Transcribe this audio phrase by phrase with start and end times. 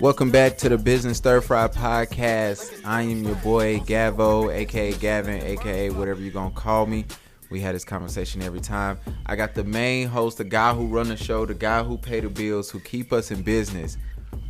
[0.00, 2.80] Welcome back to the Business Stir Fry Podcast.
[2.86, 7.04] I am your boy Gavo, aka Gavin, aka whatever you're gonna call me.
[7.50, 8.98] We had this conversation every time.
[9.26, 12.20] I got the main host, the guy who run the show, the guy who pay
[12.20, 13.98] the bills, who keep us in business.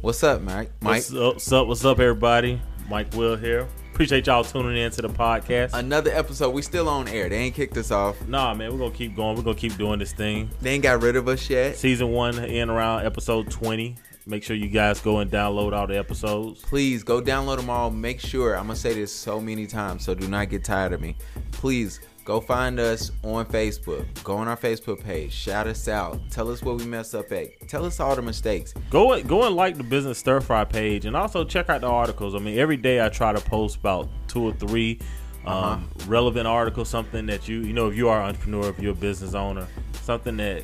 [0.01, 0.71] What's up, Mike?
[0.81, 1.03] Mike.
[1.03, 1.35] What's up?
[1.35, 1.67] What's up?
[1.67, 2.63] What's up, everybody?
[2.89, 3.67] Mike Will here.
[3.95, 5.73] Appreciate y'all tuning in to the podcast.
[5.73, 6.51] Another episode.
[6.51, 7.29] We still on air.
[7.29, 8.27] They ain't kicked us off.
[8.27, 9.37] Nah, man, we're gonna keep going.
[9.37, 10.51] We're gonna keep doing this thing.
[10.61, 11.77] They ain't got rid of us yet.
[11.77, 13.95] Season one in around episode twenty.
[14.27, 16.61] Make sure you guys go and download all the episodes.
[16.63, 17.89] Please go download them all.
[17.93, 18.57] Make sure.
[18.57, 21.15] I'm gonna say this so many times, so do not get tired of me.
[21.53, 24.07] Please go find us on Facebook.
[24.25, 25.33] Go on our Facebook page.
[25.33, 26.21] Shout us out.
[26.31, 27.69] Tell us what we messed up at.
[27.69, 28.73] Tell us all the mistakes.
[28.91, 32.35] Go go and like the business stir fry page, and also check out the articles.
[32.35, 34.99] I mean, every day I try to post about two or three
[35.47, 35.81] um, Uh-huh.
[36.09, 38.97] relevant articles, something that you you know if you are an entrepreneur, if you're a
[38.97, 39.67] business owner,
[40.03, 40.63] something that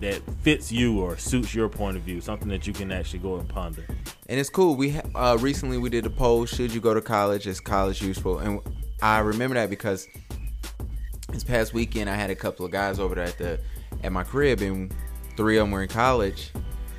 [0.00, 3.36] that fits you or suits your point of view, something that you can actually go
[3.36, 3.84] and ponder.
[4.28, 4.74] and it's cool.
[4.76, 7.46] We ha- uh, recently we did a poll: Should you go to college?
[7.46, 8.38] Is college useful?
[8.38, 8.60] And
[9.02, 10.06] I remember that because
[11.32, 13.60] this past weekend I had a couple of guys over there at the
[14.02, 14.94] at my crib, and
[15.36, 16.50] three of them were in college.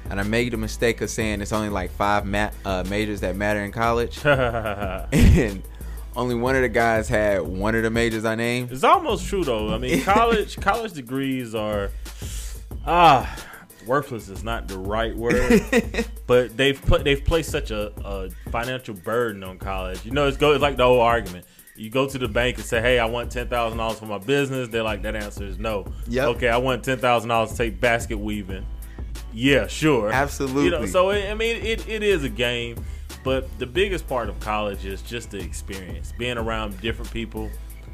[0.09, 3.35] And I made the mistake of saying it's only like five ma- uh, majors that
[3.35, 5.63] matter in college, and
[6.15, 8.71] only one of the guys had one of the majors I named.
[8.71, 9.73] It's almost true though.
[9.73, 11.91] I mean, college college degrees are
[12.85, 13.33] ah
[13.87, 15.61] worthless is not the right word,
[16.27, 20.03] but they've put they've placed such a, a financial burden on college.
[20.05, 21.45] You know, it's go it's like the whole argument.
[21.75, 24.17] You go to the bank and say, "Hey, I want ten thousand dollars for my
[24.17, 26.27] business." They're like, "That answer is no." Yep.
[26.35, 28.65] Okay, I want ten thousand dollars to take basket weaving.
[29.33, 30.11] Yeah, sure.
[30.11, 30.65] Absolutely.
[30.65, 32.83] You know, so it, I mean, it, it is a game,
[33.23, 37.49] but the biggest part of college is just the experience, being around different people,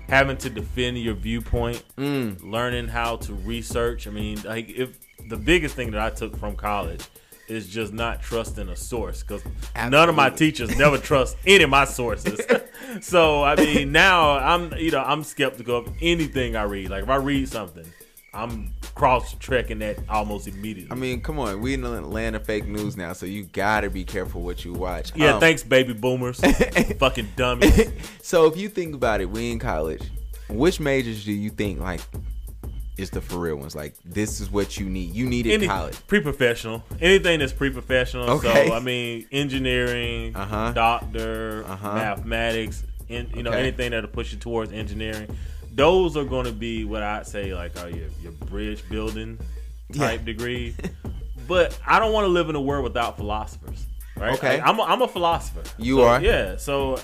[0.09, 2.41] having to defend your viewpoint, Mm.
[2.43, 4.07] learning how to research.
[4.07, 4.97] I mean, like if
[5.29, 7.05] the biggest thing that I took from college
[7.47, 9.41] is just not trusting a source because
[9.75, 12.39] none of my teachers never trust any of my sources.
[13.01, 16.89] so I mean, now I'm you know I'm skeptical of anything I read.
[16.89, 17.85] Like if I read something,
[18.33, 20.91] I'm cross checking that almost immediately.
[20.91, 23.89] I mean, come on, we in the land of fake news now, so you gotta
[23.89, 25.11] be careful what you watch.
[25.15, 26.39] Yeah, Um, thanks, baby boomers.
[26.99, 27.89] Fucking dummies.
[28.21, 30.03] So if you think about it, we in college.
[30.49, 31.99] Which majors do you think like
[32.97, 33.75] is the for real ones?
[33.75, 35.13] Like this is what you need.
[35.13, 36.07] You need it in Any college.
[36.07, 38.29] pre-professional, anything that's pre-professional.
[38.31, 38.67] Okay.
[38.67, 40.71] So I mean, engineering, Uh-huh.
[40.73, 41.93] doctor, Uh-huh.
[41.95, 43.59] mathematics, and you know Okay.
[43.59, 45.27] anything that'll push you towards engineering.
[45.73, 49.37] Those are going to be what I'd say like are your your bridge building
[49.93, 50.25] type Yeah.
[50.25, 50.75] degree.
[51.47, 53.85] but I don't want to live in a world without philosophers.
[54.15, 54.33] Right?
[54.33, 54.59] Okay.
[54.59, 55.61] I, am a, I'm a philosopher.
[55.77, 56.21] You So, are?
[56.21, 56.57] Yeah.
[56.57, 56.99] So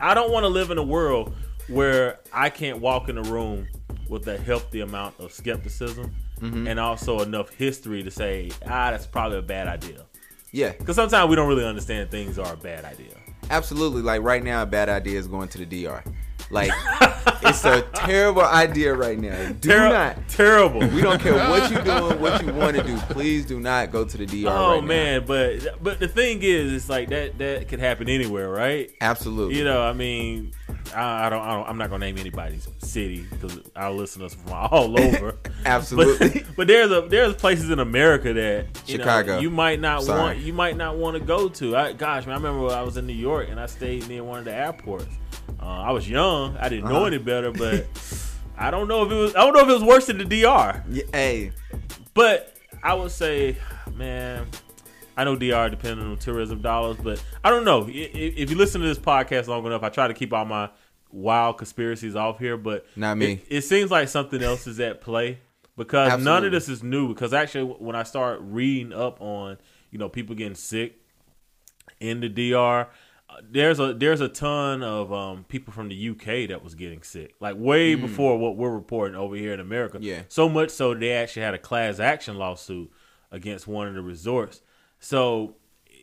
[0.00, 1.32] I don't want to live in a world
[1.68, 3.68] where I can't walk in a room
[4.10, 6.68] with a healthy amount of skepticism Mm-hmm.
[6.68, 10.06] and also enough history to say, ah, that's probably a bad idea.
[10.52, 13.12] Yeah, Because sometimes we don't really understand things are a bad idea.
[13.50, 14.00] absolutely.
[14.00, 16.02] Like right now, a bad idea is going to the DR.
[16.50, 16.72] Like
[17.42, 19.52] it's a terrible idea right now.
[19.60, 20.28] Do Terri- not.
[20.30, 20.80] Terrible.
[20.80, 22.96] We don't care what you're doing, what you want to do.
[23.10, 24.48] Please do not go to the DR.
[24.48, 24.86] Oh right now.
[24.86, 28.90] man, but but the thing is, it's like that that could happen anywhere, right?
[29.02, 29.58] absolutely.
[29.58, 30.52] You know, I mean,
[30.94, 34.52] I, I don't, I don't I'm not gonna name anybody's city because our listeners from
[34.52, 35.36] all over.
[35.64, 36.28] Absolutely.
[36.28, 39.34] But, but there's a there's places in America that you Chicago.
[39.36, 40.18] know, you might not Sorry.
[40.20, 41.76] want you might not want to go to.
[41.76, 44.24] I, gosh, man, I remember when I was in New York and I stayed near
[44.24, 45.06] one of the airports.
[45.60, 47.04] Uh, I was young, I didn't know Uh-huh.
[47.06, 47.86] any better, but
[48.56, 50.24] I don't know if it was I don't know if it was worse than the
[50.24, 50.82] DR.
[50.90, 51.52] Yeah, hey,
[52.14, 53.56] But I would say,
[53.94, 54.46] man,
[55.20, 57.86] I know DR depending on tourism dollars, but I don't know.
[57.90, 60.70] If you listen to this podcast long enough, I try to keep all my
[61.12, 63.32] wild conspiracies off here, but Not me.
[63.32, 65.40] It, it seems like something else is at play
[65.76, 67.08] because none of this is new.
[67.08, 69.58] Because actually, when I start reading up on,
[69.90, 70.96] you know, people getting sick
[72.00, 72.86] in the DR.
[73.28, 77.02] uh, There's a there's a ton of um, people from the UK that was getting
[77.02, 79.98] sick, like way before what we're reporting over here in America.
[79.98, 80.02] Mm.
[80.04, 80.22] Yeah.
[80.28, 82.90] So much so they actually had a class action lawsuit
[83.30, 84.62] against one of the resorts.
[85.00, 85.56] So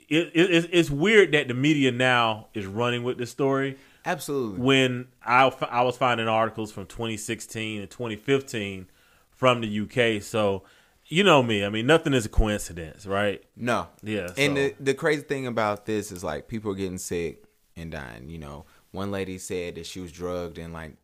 [0.09, 4.59] it, it, it's- weird that the media now is running with this story absolutely.
[4.59, 8.87] when I, I was finding articles from 2016 and 2015
[9.29, 10.21] from the UK.
[10.21, 10.63] So
[11.05, 11.63] you know me.
[11.63, 13.43] I mean, nothing is a coincidence, right?
[13.55, 13.87] No.
[14.03, 14.29] Yeah.
[14.35, 17.43] And so- the, the crazy thing about this is like people are getting sick
[17.75, 18.29] and dying.
[18.29, 20.95] You know, one lady said that she was drugged and like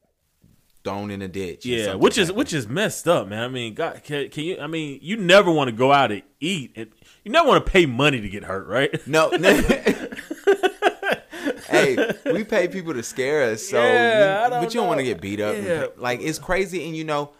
[0.83, 1.65] thrown in a ditch.
[1.65, 3.44] Yeah, which is which is messed up, man.
[3.44, 4.59] I mean, God, can, can you?
[4.59, 6.74] I mean, you never want to go out and eat.
[6.75, 6.91] And
[7.24, 9.06] you never want to pay money to get hurt, right?
[9.07, 9.30] no.
[11.69, 15.03] hey, we pay people to scare us, so Yeah, you- but you don't want to
[15.06, 15.56] get beat up.
[15.56, 15.88] Yeah.
[15.97, 17.31] Like it's crazy, and you know,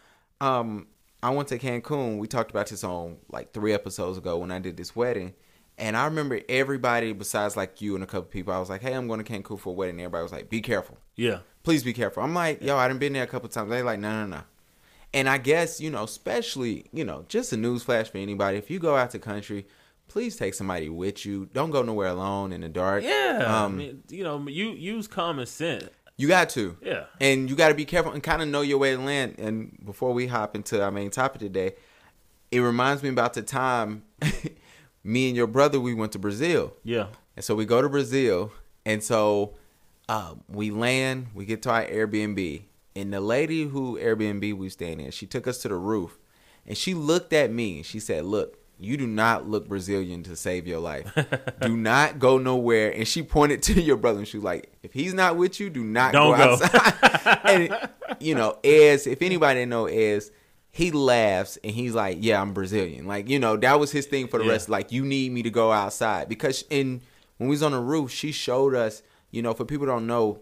[0.42, 0.88] um,
[1.22, 2.18] I went to Cancun.
[2.18, 5.34] We talked about this on like three episodes ago when I did this wedding.
[5.78, 8.94] And I remember everybody besides like you and a couple people, I was like, Hey,
[8.94, 9.96] I'm going to Cancun for a wedding.
[9.96, 10.98] And Everybody was like, Be careful.
[11.16, 11.40] Yeah.
[11.64, 12.22] Please be careful.
[12.24, 13.70] I'm like, yo, I done been there a couple times.
[13.70, 14.42] They like, no, no, no.
[15.14, 18.58] And I guess, you know, especially, you know, just a news flash for anybody.
[18.58, 19.66] If you go out to country,
[20.10, 21.48] please take somebody with you.
[21.54, 23.04] Don't go nowhere alone in the dark.
[23.04, 23.44] Yeah.
[23.48, 25.86] I Um, mean, you know, you use common sense.
[26.18, 26.76] you got to.
[26.82, 27.06] Yeah.
[27.22, 29.36] And you got to be careful and kind of know your way to land.
[29.38, 31.76] And before we hop into our main topic today,
[32.52, 34.04] it reminds me about the time
[35.04, 36.74] me and your brother we went to Brazil.
[36.84, 37.08] Yeah.
[37.36, 38.52] And so we go to Brazil,
[38.86, 39.56] and so
[40.08, 42.64] um, we land, we get to our Airbnb,
[42.96, 46.20] and the lady who Airbnb we staying in, she took us to the roof,
[46.68, 50.36] and she looked at me and she said, "Look, you do not look Brazilian to
[50.36, 51.12] save your life.
[51.62, 54.94] do not go nowhere." And she pointed to your brother, and she was like, "If
[54.94, 56.64] he's not with you, do not Don't go go.
[56.64, 57.90] outside." and
[58.20, 60.32] you know, Ez, if anybody know Ez.
[60.76, 64.28] He laughs and he's like, "Yeah, I'm Brazilian." Like, you know, that was his thing
[64.28, 64.54] for the Yeah.
[64.54, 64.70] rest.
[64.70, 67.02] Like, you need me to go outside because in
[67.38, 70.08] when we was on the roof, she showed us, you know, for people who don't
[70.08, 70.40] know,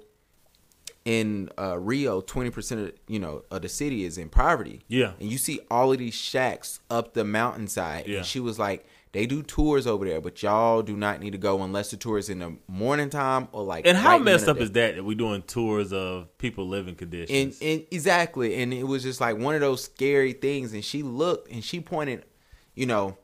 [1.04, 4.82] in uh, Rio, twenty percent of you know of the city is in poverty.
[4.88, 5.14] Yeah.
[5.20, 8.08] and you see all of these shacks up the mountainside.
[8.08, 8.18] Yeah.
[8.18, 11.38] And she was like, they do tours over there, but y'all do not need to
[11.38, 13.86] go unless the tour is in the morning time or like.
[13.86, 17.60] And how right messed up is that that we're doing tours of people living conditions?
[17.62, 20.74] and exactly, and it was just like one of those scary things.
[20.74, 22.26] And she looked and she pointed,
[22.74, 23.18] you know,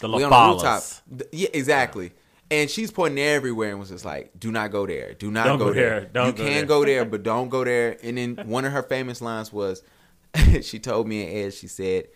[0.00, 0.82] the we on the rooftop.
[1.32, 2.12] Yeah, exactly.
[2.50, 5.14] And she's pointing everywhere and was just like, "Do not go there.
[5.14, 6.00] Do not Don't go, go there.
[6.00, 6.10] there.
[6.12, 8.72] Don't you go can there." go there, but don't go there." And then one of
[8.72, 9.82] her famous lines was,
[10.62, 12.08] she told me and Ed, she said,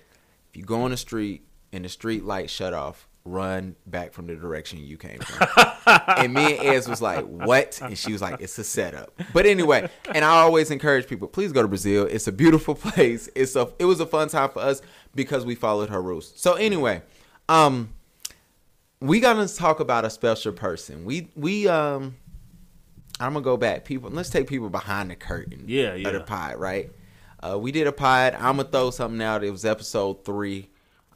[0.51, 4.27] "If you go on the street and the street light shut off, run back from
[4.27, 5.47] the direction you came from."
[6.17, 9.47] and me and Ez was like, "What?" And she was like, "It's a setup." But
[9.47, 12.07] anyway, and I always encourage people, please go to Brazil.
[12.07, 13.29] It's a beautiful place.
[13.35, 14.81] It's a it was a fun time for us
[15.15, 16.33] because we followed her rules.
[16.37, 17.03] So anyway,
[17.49, 17.93] um
[19.01, 21.05] we gonna talk about a special person.
[21.05, 22.17] We we um
[23.21, 23.85] I'm gonna go back.
[23.85, 26.11] People let's take people behind the curtain Yeah, of yeah.
[26.13, 26.91] the pod, right?
[27.43, 28.35] Uh we did a pod.
[28.35, 29.45] I'm gonna throw something out.
[29.45, 30.69] It was episode three,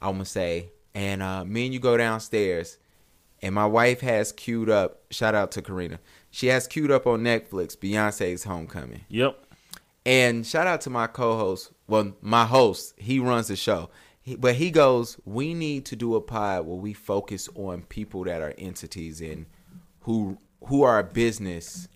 [0.03, 0.71] I'm gonna say.
[0.95, 2.79] And uh me and you go downstairs
[3.41, 5.99] and my wife has queued up shout out to Karina.
[6.31, 9.05] She has queued up on Netflix Beyonce's Homecoming.
[9.09, 9.39] Yep.
[10.05, 11.71] And shout out to my co-host.
[11.87, 13.91] Well, my host, he runs the show.
[14.21, 18.25] He, but he goes, "We need to do a pod where we focus on people
[18.25, 19.47] that are entities and
[20.01, 21.89] who who are a business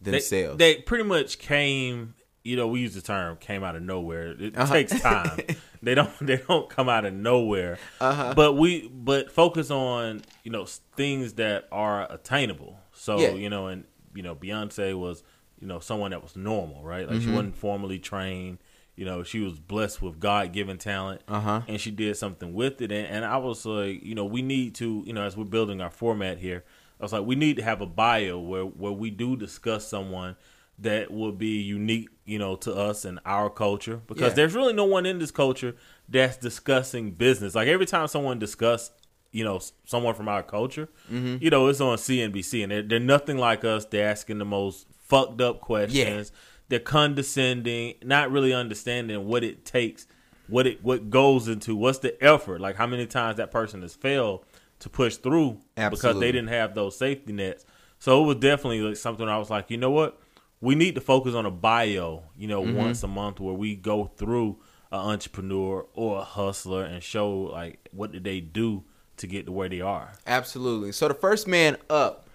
[0.00, 2.14] They, themselves." they pretty much came.
[2.42, 4.72] You know, we use the term "came out of nowhere." It Uh-huh.
[4.72, 5.38] takes time.
[5.82, 6.10] they don't.
[6.20, 7.78] They don't come out of nowhere.
[8.00, 8.32] Uh-huh.
[8.34, 8.88] But we.
[8.88, 10.64] But focus on you know
[10.96, 12.78] things that are attainable.
[12.92, 13.30] So Yeah.
[13.32, 13.84] you know, and
[14.14, 15.22] you know, Beyonce was
[15.60, 17.06] you know someone that was normal, right?
[17.06, 17.24] Like Mm-hmm.
[17.28, 18.58] she wasn't formally trained.
[18.96, 21.62] You know, she was blessed with God given talent, Uh-huh.
[21.68, 22.90] and she did something with it.
[22.92, 25.80] And, and I was like, you know, we need to, you know, as we're building
[25.80, 26.64] our format here,
[26.98, 30.36] I was like, we need to have a bio where where we do discuss someone
[30.80, 34.34] that will be unique, you know, to us and our culture because Yeah.
[34.36, 35.74] there's really no one in this culture
[36.08, 37.54] that's discussing business.
[37.54, 38.90] Like every time someone discuss,
[39.30, 41.36] you know, someone from our culture, Mm-hmm.
[41.42, 43.84] you know, it's on CNBC and they're, they're nothing like us.
[43.84, 46.32] They're asking the most fucked up questions.
[46.68, 50.06] They're condescending, not really understanding what it takes,
[50.48, 53.94] what it what goes into, what's the effort, like how many times that person has
[53.94, 54.44] failed
[54.80, 57.64] to push through because they didn't have those safety nets.
[57.98, 60.18] So it was definitely like something I was like, you know what?
[60.60, 62.76] We need to focus on a bio, you know, Mm-hmm.
[62.76, 64.58] once a month where we go through
[64.92, 68.84] an entrepreneur or a hustler and show like what did they do
[69.18, 70.12] to get to where they are.
[70.26, 70.92] Absolutely.
[70.92, 72.28] So the first man up,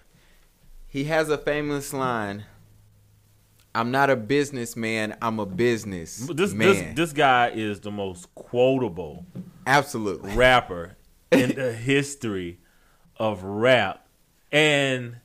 [0.88, 2.44] he has a famous line.
[3.74, 5.16] I'm not a businessman.
[5.20, 6.68] I'm a business This man.
[6.68, 9.26] this this guy is the most quotable
[9.66, 10.34] Absolutely.
[10.34, 10.96] rapper
[11.30, 12.58] in the history
[13.18, 14.06] of rap.
[14.50, 15.16] And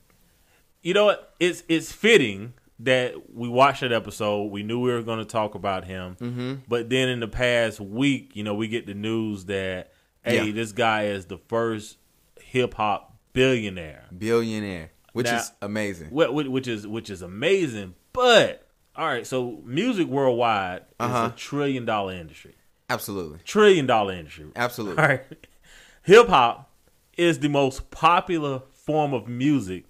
[0.82, 1.34] you know what?
[1.40, 2.52] It's it's fitting
[2.84, 4.44] that we watched that episode.
[4.50, 6.16] We knew we were going to talk about him.
[6.20, 6.54] Mm-hmm.
[6.68, 9.92] But then in the past week, you know, we get the news that
[10.24, 10.52] hey, Yeah.
[10.52, 11.98] this guy is the first
[12.40, 14.06] hip hop billionaire.
[14.16, 16.08] Billionaire, which Now- is amazing.
[16.08, 17.94] Wh- wh- which is which is amazing.
[18.12, 21.26] But all right, so music worldwide Uh-huh.
[21.26, 22.54] is a trillion dollar industry.
[22.90, 23.38] Absolutely.
[23.44, 24.46] Trillion dollar industry.
[24.54, 25.02] Absolutely.
[25.02, 25.22] All right.
[26.02, 26.70] Hip hop
[27.16, 29.84] is the most popular form of music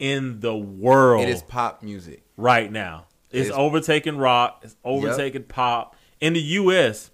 [0.00, 2.24] in the world It is pop music.
[2.36, 3.06] right now.
[3.30, 4.62] It's is- overtaking rock.
[4.64, 5.94] It's overtaking pop.
[6.20, 7.10] In the U.S.,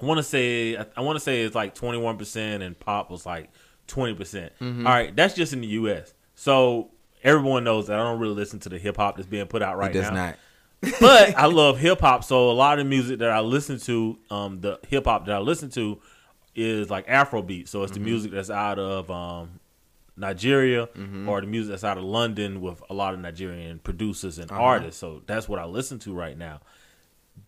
[0.00, 3.10] I want to say I want to say it's like twenty one percent, and pop
[3.10, 3.50] was like
[3.88, 4.52] twenty percent.
[4.60, 4.86] Mm-hmm.
[4.86, 6.14] All right, that's just in the U.S.
[6.34, 6.90] So
[7.24, 9.76] everyone knows that I don't really listen to the hip hop that's being put out
[9.78, 9.98] right now.
[10.00, 10.26] it does now.
[10.26, 10.36] not.
[11.00, 14.18] but I love hip hop, so a lot of the music that I listen to,
[14.30, 16.00] um, the hip hop that I listen to,
[16.54, 17.66] is like Afrobeat.
[17.68, 18.04] So it's Mm-hmm.
[18.04, 19.58] the music that's out of um,
[20.16, 21.28] Nigeria Mm-hmm.
[21.28, 24.60] or the music that's out of London with a lot of Nigerian producers and Uh-huh.
[24.62, 25.00] artists.
[25.00, 26.60] So that's what I listen to right now.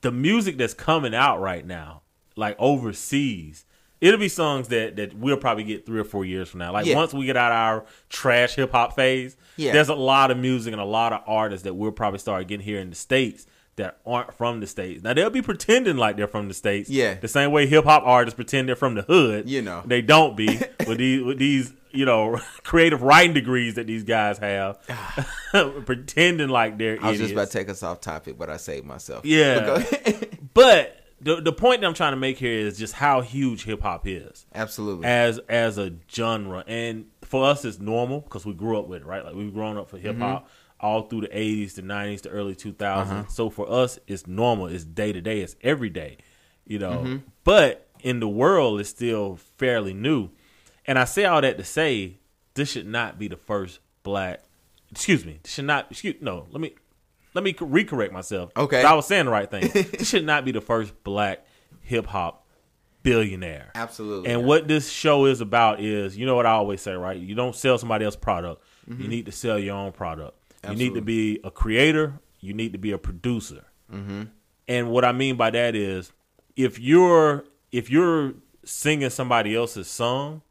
[0.03, 2.03] The music that's coming out right now,
[2.37, 3.65] like overseas,
[4.01, 6.73] it'll be songs that that we'll probably get three or four years from now.
[6.73, 6.97] Like Yeah.
[6.97, 9.73] once we get out of our trash hip hop phase, Yeah.
[9.73, 12.65] there's a lot of music and a lot of artists that we'll probably start getting
[12.65, 13.47] here in the states
[13.79, 15.03] that aren't from the states.
[15.03, 16.89] Now they'll be pretending like they're from the states.
[16.91, 17.15] Yeah.
[17.15, 19.49] the same way hip hop artists pretend they're from the hood.
[19.51, 19.83] You know.
[19.85, 20.47] they don't be
[20.87, 24.79] with these with these you know creative writing degrees that these guys have,
[25.87, 26.99] pretending like they're.
[27.03, 27.21] I was idiots.
[27.21, 29.25] just about to take us off topic, but I saved myself.
[29.25, 29.83] Yeah.
[30.55, 33.81] But the the point that I'm trying to make here is just how huge hip
[33.83, 35.07] hop is Absolutely.
[35.07, 39.07] as as a genre, and for us it's normal because we grew up with it,
[39.07, 39.25] right?
[39.25, 40.53] Like we've grown up for hip hop Mm-hmm.
[40.81, 42.83] All through the 80s, the 90s, the early 2000s.
[42.83, 43.25] Uh-huh.
[43.29, 44.67] So for us, it's normal.
[44.67, 45.41] It's day to day.
[45.41, 46.19] It's every day,
[46.67, 46.99] you know.
[46.99, 47.17] Mm-hmm.
[47.45, 50.31] But in the world, it's still fairly new.
[50.87, 52.19] And I say all that to say
[52.55, 54.43] this should not be the first black.
[54.91, 55.41] Excuse me.
[55.43, 55.89] This should not.
[55.91, 56.47] Excuse no.
[56.51, 56.75] Let me
[57.35, 58.51] let me recorrect myself.
[58.57, 59.69] Okay, I was saying the right thing.
[59.73, 61.45] this should not be the first black
[61.83, 62.47] hip hop
[63.03, 63.71] billionaire.
[63.75, 64.31] Absolutely.
[64.31, 67.17] And what this show is about is, you know what I always say, right?
[67.17, 68.63] You don't sell somebody else's product.
[68.89, 70.38] You need to sell your own product.
[70.69, 71.03] You need to.
[71.03, 72.21] Be a creator.
[72.41, 73.65] You need to be a producer.
[73.93, 74.23] Mm-hmm.
[74.67, 76.13] And what I mean by that is,
[76.57, 78.35] if you're if you're
[78.65, 80.43] singing somebody else's song,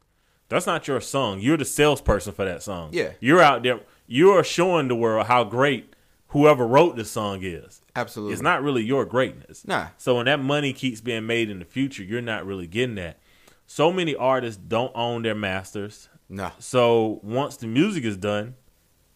[0.48, 1.40] that's not your song.
[1.40, 2.90] You're the salesperson for that song.
[2.92, 3.12] Yeah.
[3.20, 3.80] You're out there.
[4.06, 5.94] You're showing the world how great
[6.28, 7.82] whoever wrote the song is.
[7.94, 8.32] Absolutely.
[8.32, 9.66] It's not really your greatness.
[9.66, 9.88] Nah.
[9.98, 13.18] So when that money keeps being made in the future, you're not really getting that.
[13.66, 16.08] So many artists don't own their masters.
[16.28, 16.50] No.
[16.58, 18.54] So once the music is done,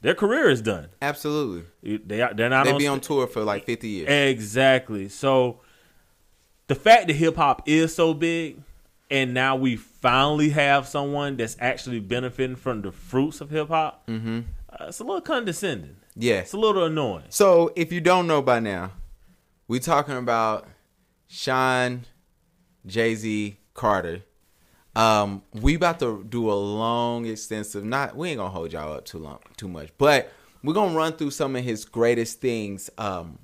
[0.02, 0.88] their career is done.
[1.00, 1.64] Absolutely.
[1.82, 4.08] They they're not They on, be on tour for like 50 years.
[4.08, 5.08] Exactly.
[5.08, 5.60] So
[6.66, 8.60] the fact that hip hop is so big,
[9.10, 14.06] and now we finally have someone that's actually benefiting from the fruits of hip hop,
[14.06, 14.40] mm-hmm.
[14.68, 15.96] uh, it's a little condescending.
[16.16, 16.40] Yeah.
[16.40, 17.24] It's a little annoying.
[17.28, 18.92] So if you don't know by now,
[19.68, 20.68] we're talking about
[21.28, 22.06] Shawn,
[22.84, 24.22] Jay Z, Carter.
[24.94, 27.84] Um, we about to do a long, extensive.
[27.84, 30.30] Not we ain't gonna hold y'all up too long, too much, but
[30.62, 32.90] we're gonna run through some of his greatest things.
[32.98, 33.38] Um,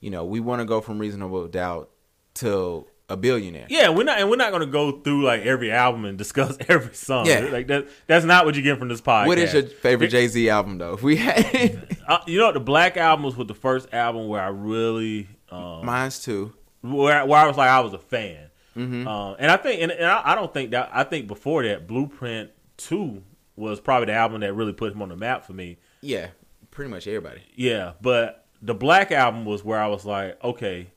[0.00, 1.90] you know, we want to go from reasonable doubt
[2.34, 3.66] to a billionaire.
[3.68, 6.56] Yeah, we're not, and we're not going to go through like every album and discuss
[6.68, 7.26] every song.
[7.26, 7.48] Yeah.
[7.52, 7.88] like that.
[8.06, 9.26] That's not what you get from this podcast.
[9.26, 10.94] What is your favorite Jay Z album though?
[10.94, 14.40] If we had Uh, you know, the Black album was with the first album where
[14.40, 16.52] I really, um, mine's too.
[16.80, 18.45] where, where I was like, I was a fan.
[18.76, 19.08] Mm-hmm.
[19.08, 21.86] Uh, and I think, and, and I, I don't think that, I think before that,
[21.86, 23.22] Blueprint Two
[23.56, 25.78] was probably the album that really put him on the map for me.
[26.02, 26.28] Yeah,
[26.70, 27.40] pretty much everybody.
[27.54, 30.88] Yeah, but the Black album was where I was like, okay,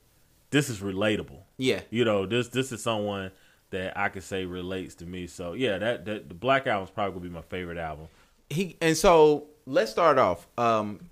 [0.50, 1.38] this is relatable.
[1.56, 3.30] Yeah, You know, this this is someone
[3.70, 5.26] that I could say relates to me.
[5.26, 8.08] So yeah, that, that the Black album is probably gonna be my favorite album.
[8.48, 10.46] he and so let's start off.
[10.58, 11.08] Um,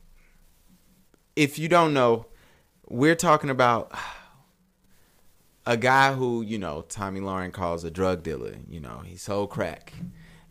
[1.37, 2.27] if you don't know,
[2.89, 3.93] we're talking about
[5.69, 8.57] a guy who you know Tomi Lahren calls a drug dealer.
[8.69, 9.93] You know, he sold crack,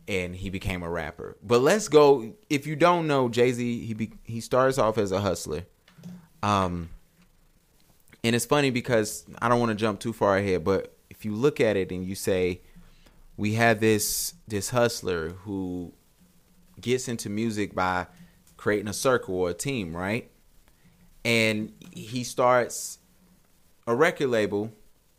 [0.08, 1.36] and he became a rapper.
[1.44, 2.36] But let's go.
[2.52, 5.66] If you don't know, Jay Z, he be, he starts off as a hustler.
[6.44, 6.90] Um,
[8.24, 11.34] and it's funny because I don't want to jump too far ahead, but if you
[11.34, 12.62] look at it and you say,
[13.38, 15.94] we have this this hustler who
[16.80, 18.06] gets into music by
[18.56, 20.30] creating a circle or a team, right?
[21.26, 23.00] And he starts
[23.88, 24.72] a record label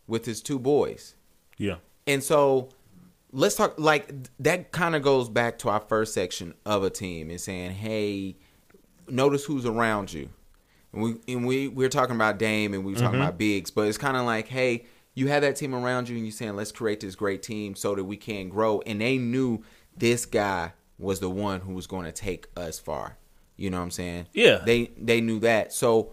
[0.08, 1.14] with his two boys.
[1.56, 1.76] Yeah.
[2.06, 2.70] And so
[3.32, 7.30] let's talk like that kind of goes back to our first section of a team
[7.30, 8.36] and saying, "Hey,
[9.08, 10.30] notice who's around you."
[10.92, 13.22] And we and we we're talking about Dame and we were talking mm-hmm.
[13.22, 16.24] about Biggs, but it's kind of like, "Hey, you have that team around you and
[16.24, 19.62] you're saying, "Let's create this great team so that we can grow." And they knew
[19.96, 23.18] this guy was the one who was going to take us far.
[23.56, 24.28] You know what I'm saying?
[24.32, 24.62] Yeah.
[24.64, 25.72] They they knew that.
[25.72, 26.12] So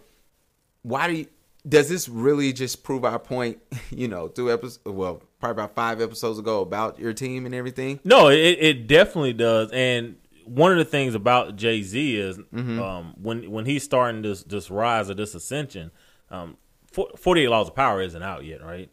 [0.81, 1.27] why do you
[1.67, 3.57] does this really just prove our point
[3.89, 7.99] you know two episodes well probably about five episodes ago about your team and everything
[8.03, 9.69] No, it, it definitely does.
[9.71, 12.79] And one of the things about Jay Z is Mm-hmm.
[12.81, 15.91] um, when when he's starting this this rise or this ascension,
[16.29, 16.57] um,
[17.17, 18.89] Forty Eight Laws of Power isn't out yet, right?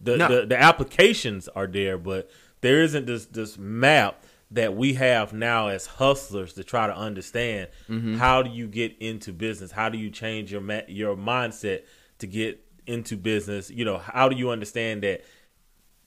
[0.00, 0.28] The, No.
[0.28, 2.28] the the applications are there, but
[2.60, 7.68] there isn't this this map that we have now as hustlers to try to understand
[7.88, 8.16] Mm-hmm.
[8.16, 9.70] how do you get into business?
[9.72, 11.82] How do you change your ma- your mindset
[12.18, 13.70] to get into business?
[13.70, 15.22] You know, how do you understand that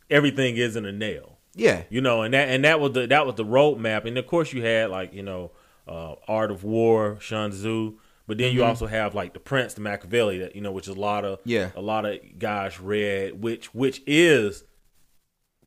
[0.10, 1.38] everything isn't a nail?
[1.56, 4.28] yeah you know, and that and that was the that was the roadmap, and of
[4.28, 5.52] course you had like you know,
[5.88, 7.98] uh, Art of War, Sun Tzu,
[8.28, 10.96] But then you also have like the Prince, the Machiavelli, that you know, which is
[10.96, 11.72] a lot of Yeah.
[11.76, 14.64] a lot of guys read, which which is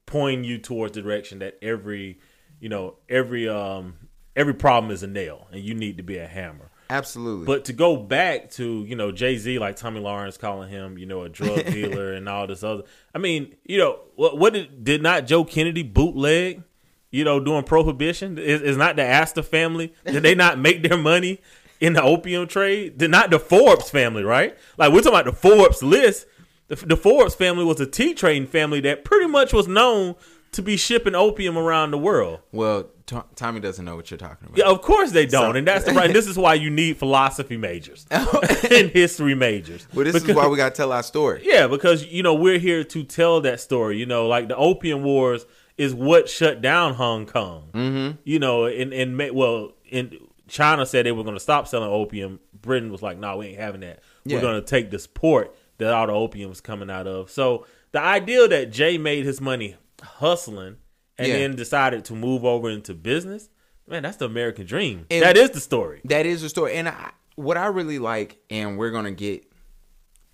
[0.07, 2.19] pointing you towards the direction that every
[2.61, 3.95] you know every um
[4.37, 6.71] every problem is a nail, and you need to be a hammer.
[6.93, 7.47] Absolutely.
[7.47, 11.07] But to go back to you know Jay Z, like Tomi Lahren calling him you
[11.07, 12.83] know a drug dealer and all this other.
[13.15, 14.37] I mean, you know what?
[14.37, 16.63] What did did not Joe Kennedy bootleg?
[17.11, 19.93] You know, doing Prohibition, is, is not the Astor family?
[20.07, 21.41] Did they not make their money
[21.79, 22.97] in the opium trade?
[22.99, 24.23] Did not the Forbes family?
[24.23, 24.57] Right?
[24.77, 26.27] Like we're talking about the Forbes list.
[26.69, 30.15] The, the Forbes family was a tea trading family that pretty much was known
[30.53, 32.41] to be shipping opium around the world.
[32.53, 34.57] well, To- Tommy doesn't know what you're talking about.
[34.59, 36.13] Yeah, of course they don't, So- and that's the right.
[36.13, 39.87] This is why you need philosophy majors and history majors.
[39.95, 41.41] Well, this Because- is why we got to tell our story.
[41.45, 43.99] yeah, because you know we're here to tell that story.
[43.99, 45.47] You know, like the opium wars
[45.79, 47.71] is what shut down Hong Kong.
[47.73, 48.17] Mm-hmm.
[48.25, 50.17] You know, and and well, in
[50.49, 52.41] China said they were going to stop selling opium.
[52.61, 54.01] Britain was like, "No, we ain't having that.
[54.25, 54.37] Yeah.
[54.37, 57.67] We're going to take this port that all the opium is coming out of." So
[57.93, 60.77] the idea that Jay made his money hustling
[61.19, 61.39] and Yeah.
[61.39, 63.49] then decided to move over into business,
[63.87, 65.07] man, that's the American dream.
[65.11, 66.01] And- that is the story.
[66.05, 66.75] That is the story.
[66.75, 69.45] And I, what I really like, and we're gonna get,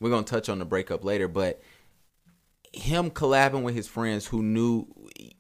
[0.01, 1.61] we're gonna touch on the breakup later, but
[2.73, 4.87] him collabing with his friends who knew,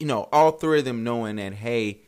[0.00, 2.02] you know, all three of them knowing that, hey,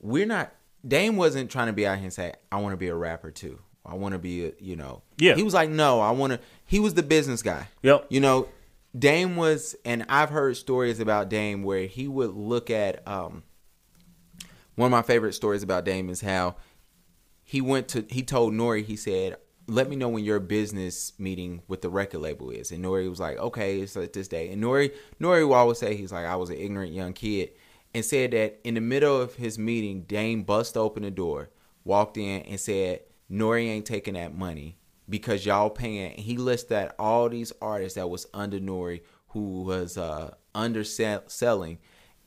[0.00, 0.52] we're not.
[0.86, 3.30] Dame wasn't trying to be out here and say, I want to be a rapper
[3.30, 3.58] too.
[3.84, 5.02] I want to be, a, you know.
[5.18, 5.34] Yeah.
[5.36, 6.40] He was like, no, I want to.
[6.64, 7.68] He was the business guy.
[7.82, 8.06] Yep.
[8.10, 8.48] You know,
[8.98, 13.06] Dame was, and I've heard stories about Dame where he would look at.
[13.06, 13.42] um
[14.74, 16.56] One of my favorite stories about Dame is how
[17.46, 19.36] he went to he told Nori he said
[19.68, 23.20] let me know when your business meeting with the record label is and Nori was
[23.20, 26.36] like okay it's at this day and Nori Nori will always say he's like I
[26.36, 27.50] was an ignorant young kid
[27.94, 31.50] and said that in the middle of his meeting Dame bust open the door
[31.84, 33.00] walked in and said
[33.30, 34.76] Nori ain't taking that money
[35.08, 40.34] because y'all paying he listed all these artists that was under Nori who was uh
[40.54, 41.78] underselling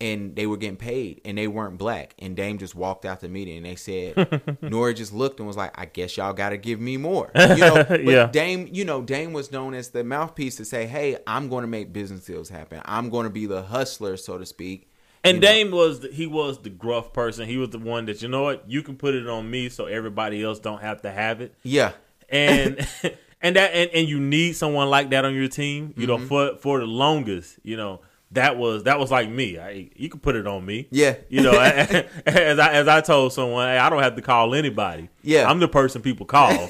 [0.01, 3.27] and they were getting paid and they weren't black and Dame just walked out the
[3.27, 4.15] meeting and they said
[4.61, 7.57] Nori just looked and was like I guess y'all got to give me more you
[7.57, 8.27] know but Yeah.
[8.27, 11.67] Dame you know Dame was known as the mouthpiece to say hey I'm going to
[11.67, 14.89] make business deals happen I'm going to be the hustler so to speak
[15.23, 15.47] And You know?
[15.47, 17.45] Dame was the, he was the gruff person.
[17.45, 19.85] He was the one that you know what you can put it on me, so
[19.85, 21.55] everybody else don't have to have it.
[21.63, 21.91] yeah
[22.31, 22.87] And
[23.41, 25.93] and that and, and you need someone like that on your team.
[25.97, 26.21] You Mm-hmm.
[26.23, 29.57] know, for for the longest, you know that was that was like me.
[29.57, 30.87] I, you can put it on me.
[30.91, 31.15] Yeah.
[31.29, 31.51] You know,
[32.25, 35.09] as I as I told someone, hey, I don't have to call anybody.
[35.23, 35.49] Yeah.
[35.49, 36.67] I'm the person people call.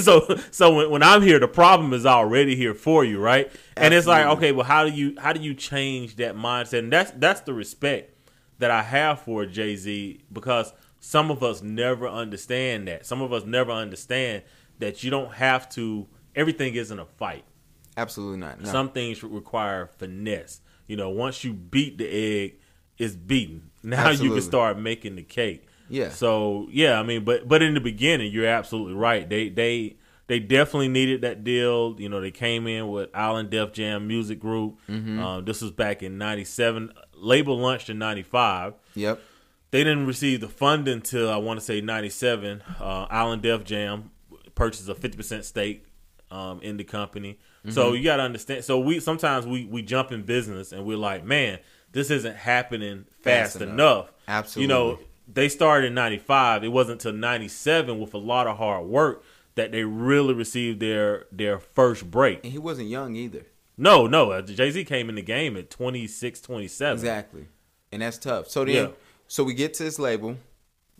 [0.00, 3.50] so so when, when I'm here, the problem is already here for you, right?
[3.76, 6.80] And it's like, okay, well, how do you how do you change that mindset?
[6.80, 8.14] And that's that's the respect
[8.58, 13.06] that I have for Jay Z because some of us never understand that.
[13.06, 14.42] Some of us never understand
[14.80, 16.06] that you don't have to.
[16.34, 17.44] Everything isn't a fight.
[17.96, 18.70] absolutely not no.
[18.70, 20.60] Some things require finesse.
[20.86, 22.58] You know, once you beat the egg,
[22.98, 23.70] it's beaten.
[23.82, 25.66] Now you can start making the cake.
[25.88, 26.10] Yeah.
[26.10, 29.28] So yeah, I mean, but but in the beginning, you're absolutely right.
[29.28, 29.96] They they
[30.28, 31.96] they definitely needed that deal.
[31.98, 34.78] You know, they came in with Island Def Jam Music Group.
[34.88, 35.18] Mm-hmm.
[35.18, 36.92] Um, this was back in '97.
[37.14, 38.74] Label launched in '95.
[38.94, 39.20] yep
[39.72, 42.62] They didn't receive the funding until I want to say '97.
[42.78, 44.10] Uh, Island Def Jam
[44.60, 45.84] purchased a 50 percent stake
[46.30, 47.38] um, in the company.
[47.60, 47.70] Mm-hmm.
[47.70, 48.64] So you got to understand.
[48.64, 51.58] So we sometimes we we jump in business and we're like, man,
[51.92, 53.72] this isn't happening fast, Fast enough.
[53.74, 54.12] enough.
[54.28, 54.62] Absolutely.
[54.62, 54.98] You know,
[55.32, 56.62] they started in '95.
[56.64, 59.24] It wasn't until '97 with a lot of hard work
[59.56, 62.40] that they really received their their first break.
[62.44, 63.44] and he wasn't young either
[63.76, 66.92] No, no, uh, Jay Z came in the game at 26, 27.
[66.98, 67.46] exactly
[67.92, 68.88] and that's tough so then Yeah.
[69.26, 70.36] so we get to this label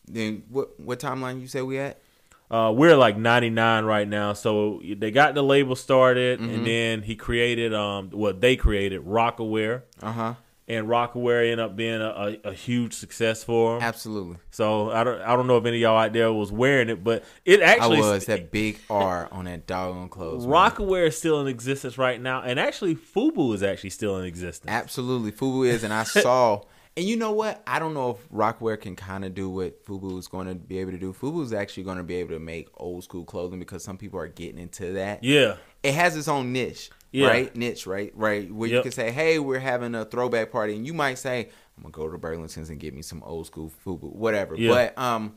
[0.07, 2.01] then what what timeline you say we at
[2.51, 4.33] Uh, we're like 99 right now.
[4.33, 6.51] So they got the label started, Mm-hmm.
[6.55, 9.83] and then he created, um, what they created, Rocawear.
[10.03, 10.35] uh-huh
[10.67, 13.83] And Rocawear ended up being a, a, a huge success for him.
[13.83, 16.89] absolutely So I don't, I don't know if any of y'all out there was wearing
[16.89, 20.45] it, but it actually I was that big R on that doggone clothes.
[20.47, 24.71] Rocawear is still in existence right now, and actually Fubu is actually still in existence.
[24.73, 26.63] Absolutely, Fubu is, and I saw.
[26.97, 27.63] And you know what?
[27.67, 30.79] I don't know if Rocawear can kind of do what Fubu is going to be
[30.79, 31.13] able to do.
[31.13, 34.19] Fubu is actually going to be able to make old school clothing because some people
[34.19, 35.23] are getting into that.
[35.25, 37.29] Yeah, It has its own niche, Yeah.
[37.29, 37.57] right?
[37.57, 38.13] Niche, right?
[38.15, 38.53] Right.
[38.53, 41.85] Where you can say, "Hey, we're having a throwback party," and you might say, "I'm
[41.85, 44.71] gonna go to Burlington's and get me some old school Fubu, whatever." Yeah.
[44.71, 45.37] But um,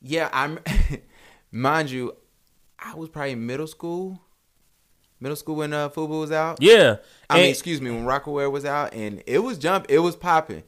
[0.00, 0.58] yeah, I'm.
[1.52, 2.16] mind you,
[2.78, 4.20] I was probably in middle school.
[5.20, 6.58] Middle school when uh, Fubu was out.
[6.60, 6.96] yeah.
[7.30, 10.64] I mean, excuse me, when Rocawear was out, and it was jump, it was popping.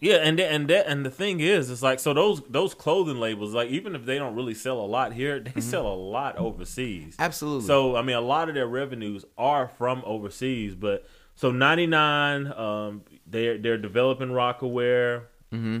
[0.00, 3.18] Yeah, and th- and that and the thing is, it's like so those those clothing
[3.18, 6.36] labels, like even if they don't really sell a lot here, they sell a lot
[6.36, 7.16] overseas.
[7.18, 7.66] Absolutely.
[7.66, 10.74] So I mean, a lot of their revenues are from overseas.
[10.74, 15.24] But so ninety nine, um, they're they're developing Rocawear.
[15.52, 15.80] Mm-hmm.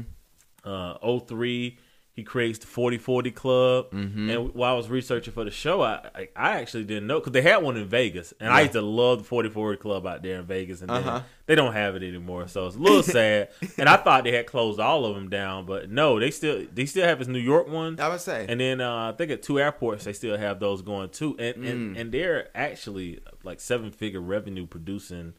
[0.64, 1.78] Uh, 03,
[2.18, 3.92] he creates the 40/40 Club.
[3.92, 4.28] Mm-hmm.
[4.30, 7.42] And while I was researching for the show, I I, actually didn't know because they
[7.42, 10.44] had one in Vegas, and I used to love the 40/40 Club out there in
[10.46, 11.20] Vegas, and Uh-huh.
[11.46, 12.48] they don't have it anymore.
[12.48, 13.50] So it's a little sad.
[13.78, 16.86] And I thought they had closed all of them down, but no, they still they
[16.86, 18.00] still have his New York one.
[18.00, 18.46] I would say.
[18.48, 21.64] And then uh, I think at two airports they still have those going too, and
[21.64, 22.00] and, Mm.
[22.00, 25.34] and they're actually like seven figure revenue producing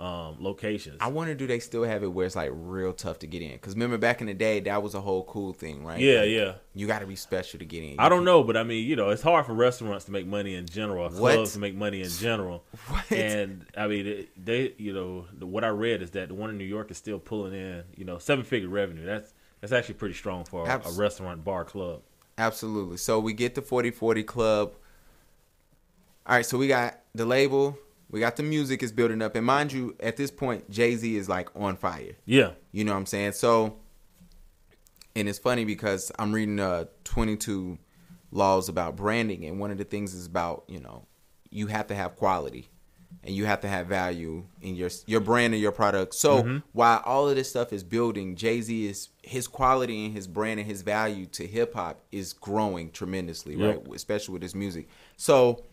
[0.00, 0.96] um, locations.
[1.00, 3.52] I wonder, do they still have it where it's like real tough to get in?
[3.52, 6.00] Because remember back in the day, that was a whole cool thing, right?
[6.00, 6.52] yeah, Like, yeah.
[6.74, 7.96] You got to be special to get in.
[7.98, 10.54] I don't know, but I mean, you know, it's hard for restaurants to make money
[10.54, 11.34] in general, or What?
[11.34, 12.64] clubs to make money in general.
[12.88, 13.12] What?
[13.12, 16.64] And I mean, they, you know, what I read is that the one in New
[16.64, 19.04] York is still pulling in, you know, seven figure revenue.
[19.04, 22.00] That's that's actually pretty strong for a, a restaurant bar club.
[22.38, 22.96] Absolutely.
[22.96, 24.72] So we get the 40/40 Club.
[26.26, 27.76] All right, so we got the label,
[28.10, 29.34] we got the music is building up.
[29.36, 32.16] And mind you, at this point, Jay Z is like on fire.
[32.26, 33.32] Yeah, You know what I'm saying?
[33.32, 33.76] So,
[35.16, 37.78] and it's funny because I'm reading uh 22
[38.32, 41.06] laws about branding, and one of the things is about you know
[41.50, 42.68] you have to have quality,
[43.24, 46.14] and you have to have value in your your brand and your product.
[46.14, 50.26] So while all of this stuff is building, Jay Z is his quality and his
[50.26, 53.86] brand and his value to hip hop is growing tremendously, Yep.
[53.86, 53.94] right?
[53.94, 54.88] Especially with his music.
[55.16, 55.64] So.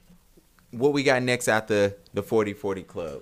[0.71, 3.21] What we got next after the 40/40 Club?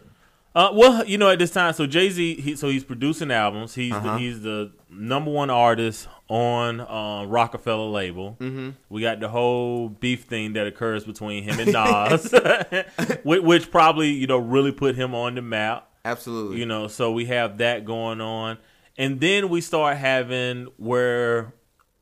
[0.56, 3.76] Uh, well, you know, at this time, so Jay Z, he, so he's producing albums.
[3.76, 4.14] He's Uh-huh.
[4.14, 8.38] the, he's the number one artist on uh, Roc-A-Fella label.
[8.40, 8.70] Mm-hmm.
[8.88, 12.32] We got the whole beef thing that occurs between him and Nas,
[13.24, 15.90] which, which probably you know really put him on the map.
[16.06, 16.60] Absolutely.
[16.60, 18.58] You know, so we have that going on,
[18.98, 21.54] and then we start having where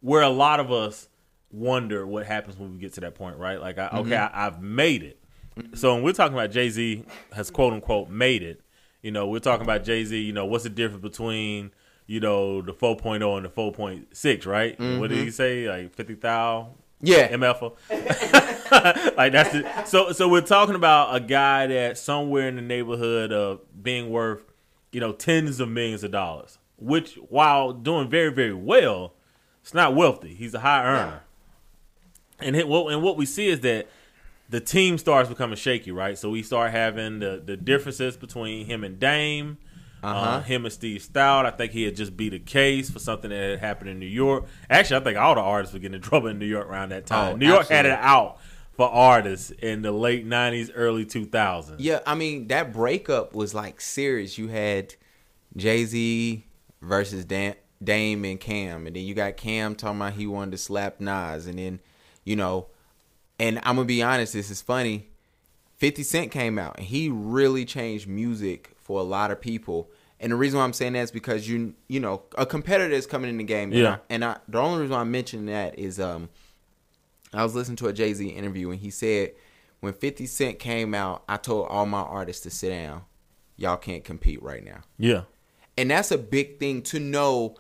[0.01, 1.09] where a lot of us
[1.51, 3.59] wonder what happens when we get to that point, right?
[3.59, 5.17] Like, I, okay, I, I've made it.
[5.75, 8.61] So when we're talking about Jay Z has quote unquote made it,
[9.01, 10.19] you know, we're talking about Jay Z.
[10.19, 11.71] You know, what's the difference between
[12.05, 14.79] you know the 4.0 and the 4.6, right?
[14.79, 15.31] What did he mm-hmm.
[15.31, 15.69] say?
[15.69, 17.27] Like fifty thousand yeah.
[17.33, 17.73] MF.
[19.17, 20.13] like that's the, so.
[20.13, 24.41] So we're talking about a guy that somewhere in the neighborhood of being worth,
[24.91, 26.57] you know, tens of millions of dollars.
[26.77, 29.13] Which, while doing very very well,
[29.61, 30.33] it's not wealthy.
[30.33, 31.23] He's a high earner.
[32.39, 33.87] And it, what and what we see is that
[34.53, 36.15] the team starts becoming shaky, right?
[36.15, 39.57] So we start having the the differences between him and Dame.
[40.03, 40.41] uh Uh-huh.
[40.41, 41.45] him and Steve Stoute.
[41.45, 44.05] I think he had just beat a case for something that had happened in New
[44.05, 44.45] York.
[44.69, 47.05] Actually, I think all the artists were getting in trouble in New York around that
[47.07, 47.33] time.
[47.33, 48.37] Oh, New York had it out
[48.73, 51.75] for artists in the late '90s, early 2000s.
[51.79, 54.37] Yeah, I mean that breakup was like serious.
[54.37, 54.93] You had
[55.57, 56.45] Jay Z
[56.81, 60.99] versus Dame and Cam, and then you got Cam talking about he wanted to slap
[60.99, 61.79] Nas, and then
[62.23, 62.67] you know,
[63.43, 65.09] and I'm gonna be honest, this is funny.
[65.77, 69.89] Fifty Cent came out, and he really changed music for a lot of people.
[70.19, 73.05] And the reason why I'm saying that is because you you know a competitor is
[73.05, 73.71] coming in the game.
[73.71, 73.93] and Yeah.
[73.95, 76.29] I- and I, the only reason why I'm mentioning that is um
[77.33, 79.33] I was listening to a Jay Z interview and he said
[79.81, 83.01] when 50 Cent came out, I told all my artists to sit down.
[83.57, 84.81] Y'all can't compete right now.
[84.97, 85.23] Yeah,
[85.77, 87.55] And that's a big thing to know.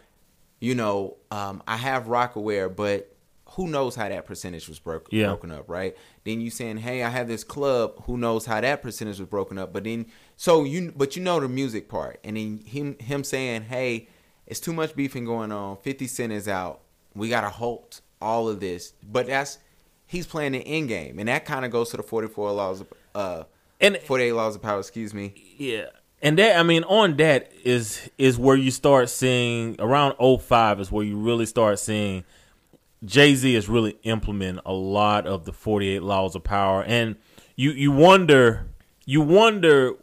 [0.61, 3.12] You know, um, I have Rocawear, but
[3.55, 5.27] who knows how that percentage was broke, Yeah.
[5.27, 5.95] broken up, right?
[6.23, 9.57] Then you saying, "Hey, I have this club." Who knows how that percentage was broken
[9.57, 9.71] up?
[9.73, 13.63] But then, so you, but you know the music part, and then him him saying,
[13.63, 14.07] "Hey,
[14.47, 15.77] it's too much beefing going on.
[15.77, 16.81] Fifty Cent is out.
[17.15, 19.59] We gotta halt all of this." But that's
[20.07, 22.81] he's playing the end game, and that kind of goes to the forty four laws
[22.81, 23.43] of uh
[23.79, 24.79] and forty eight laws of power.
[24.79, 25.33] Excuse me.
[25.57, 25.85] Yeah.
[26.21, 30.89] And that I mean on that is is where you start seeing around 05 is
[30.91, 32.23] where you really start seeing
[33.05, 36.83] Jay-Z is really implementing a lot of the 48 laws of power.
[36.83, 37.15] And
[37.55, 38.67] you you wonder
[39.05, 39.93] you wonder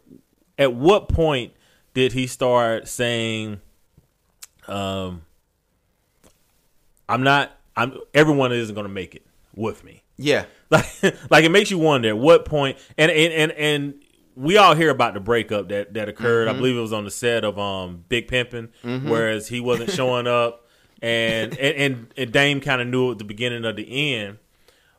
[0.57, 1.53] at what point
[1.93, 3.59] did he start saying
[4.67, 5.23] um
[7.09, 10.03] I'm not I'm everyone isn't going to make it with me.
[10.17, 10.85] Yeah, like
[11.29, 13.93] like it makes you wonder at what point and and and, and
[14.35, 16.47] we all hear about the breakup that that occurred.
[16.47, 18.69] I believe it was on the set of um Big Pimpin',
[19.09, 20.67] whereas he wasn't showing up,
[21.01, 24.37] and and and, Dame kind of knew at the beginning of the end,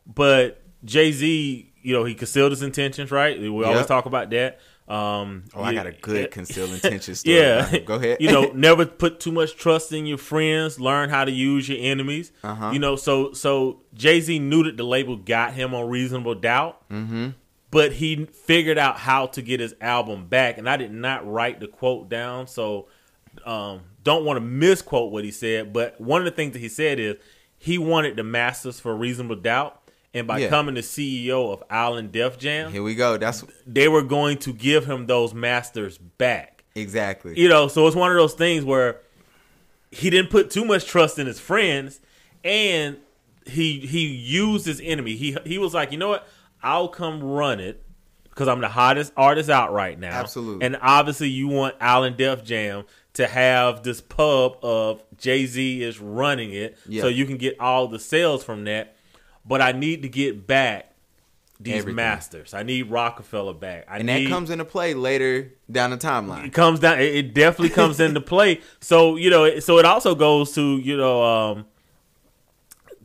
[0.07, 3.11] but Jay Z, you know, he concealed his intentions.
[3.11, 3.38] Right?
[3.38, 3.87] We always Yep.
[3.87, 4.61] talk about that.
[4.88, 7.37] Um, Oh, I got a good concealed intention story.
[7.37, 7.79] yeah.
[7.79, 8.19] Go ahead.
[8.21, 10.81] you know, never put too much trust in your friends.
[10.81, 12.33] Learn how to use your enemies.
[12.43, 12.71] Uh-huh.
[12.73, 16.87] You know, so so Jay Z knew that the label got him on reasonable doubt,
[16.91, 17.29] mm-hmm.
[17.71, 20.59] but he figured out how to get his album back.
[20.59, 22.88] And I did not write the quote down, so
[23.45, 26.68] um, don't want to misquote what he said, but one of the things that he
[26.68, 27.16] said is
[27.59, 29.79] he wanted the masters for reasonable doubt.
[30.14, 30.49] And by Yeah.
[30.49, 33.16] becoming the CEO of Island Def Jam, Here we go.
[33.16, 36.64] That's they were going to give him those masters back.
[36.75, 37.33] exactly.
[37.40, 39.01] You know, so it's one of those things where
[39.90, 42.01] he didn't put too much trust in his friends,
[42.45, 42.99] and
[43.47, 45.16] he he used his enemy.
[45.16, 46.29] He he was like, you know what?
[46.62, 47.83] I'll come run it
[48.25, 50.12] because I'm the hottest artist out right now.
[50.21, 50.64] Absolutely.
[50.66, 56.01] And obviously, you want Island Def Jam to have this pub of Jay Z is
[56.01, 57.03] running it, Yeah.
[57.03, 58.96] so you can get all the sales from that.
[59.44, 60.88] But I need to get back
[61.61, 61.96] these Everything.
[61.96, 62.55] masters.
[62.55, 63.87] I need Roc-A-Fella back.
[63.88, 66.46] I and need, that comes into play later down the timeline.
[66.46, 66.98] it comes down.
[67.01, 68.61] It it definitely comes into play.
[68.81, 71.66] So you know, so it also goes to you know, um,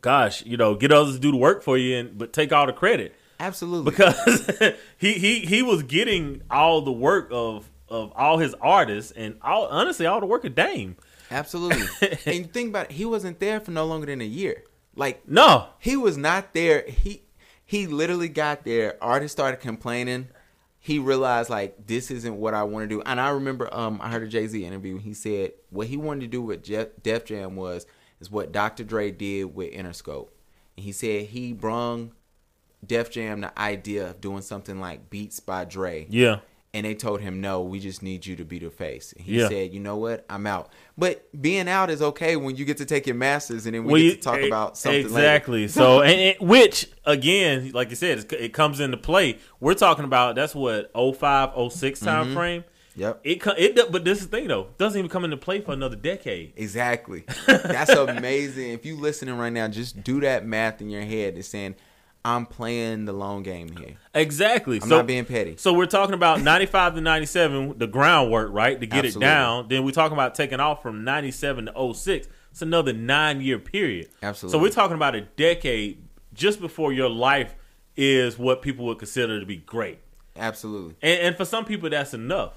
[0.00, 2.66] gosh, you know, get others to do the work for you, and but take all
[2.66, 3.90] the credit Absolutely.
[3.90, 4.50] because
[4.98, 9.66] he he he was getting all the work of of all his artists and all
[9.66, 10.96] honestly all the work of Dame.
[11.30, 11.86] Absolutely.
[12.26, 14.64] and you think about it, he wasn't there for no longer than a year.
[14.94, 16.84] Like No, he was not there.
[16.86, 17.22] He
[17.64, 18.96] he literally got there.
[19.00, 20.28] Artists started complaining.
[20.80, 23.02] He realized like this isn't what I want to do.
[23.04, 24.98] And I remember um I heard a Jay Z interview.
[24.98, 27.86] He said what he wanted to do with Jeff, Def Jam was
[28.20, 28.84] is what Dr.
[28.84, 30.28] Dre did with Interscope.
[30.76, 32.12] And he said he brung
[32.84, 36.06] Def Jam the idea of doing something like Beats by Dre.
[36.08, 36.40] yeah,
[36.74, 39.14] And they told him, no, we just need you to be the face.
[39.14, 39.48] And he Yeah.
[39.48, 40.26] said, you know what?
[40.28, 40.70] I'm out.
[40.98, 43.92] But being out is okay when you get to take your masters and then we
[43.92, 45.60] Well, get to talk e- about something exactly.
[45.62, 45.72] later.
[45.72, 49.38] so, and, which again, like you said, it comes into play.
[49.60, 52.06] We're talking about that's what 05, 06 mm-hmm.
[52.06, 52.64] time frame.
[52.98, 53.20] Yep.
[53.22, 55.94] It it but this is the thing though doesn't even come into play for another
[55.94, 56.52] decade.
[56.56, 57.24] Exactly.
[57.46, 58.72] That's amazing.
[58.72, 61.34] If you listening right now, just do that math in your head.
[61.34, 61.76] and saying,
[62.24, 63.94] I'm playing the long game here.
[64.14, 64.76] Exactly.
[64.82, 65.56] I'm so not being petty.
[65.56, 68.78] so we're talking about 95 to 97 the groundwork, right?
[68.78, 69.26] To get Absolutely.
[69.26, 69.68] it down.
[69.68, 72.28] Then we're talking about taking off from 97 to 06.
[72.50, 74.08] It's another 9-year period.
[74.22, 74.58] Absolutely.
[74.58, 76.02] So we're talking about a decade
[76.34, 77.54] just before your life
[77.96, 79.98] is what people would consider to be great.
[80.36, 80.96] Absolutely.
[81.02, 82.54] And, and for some people, that's enough.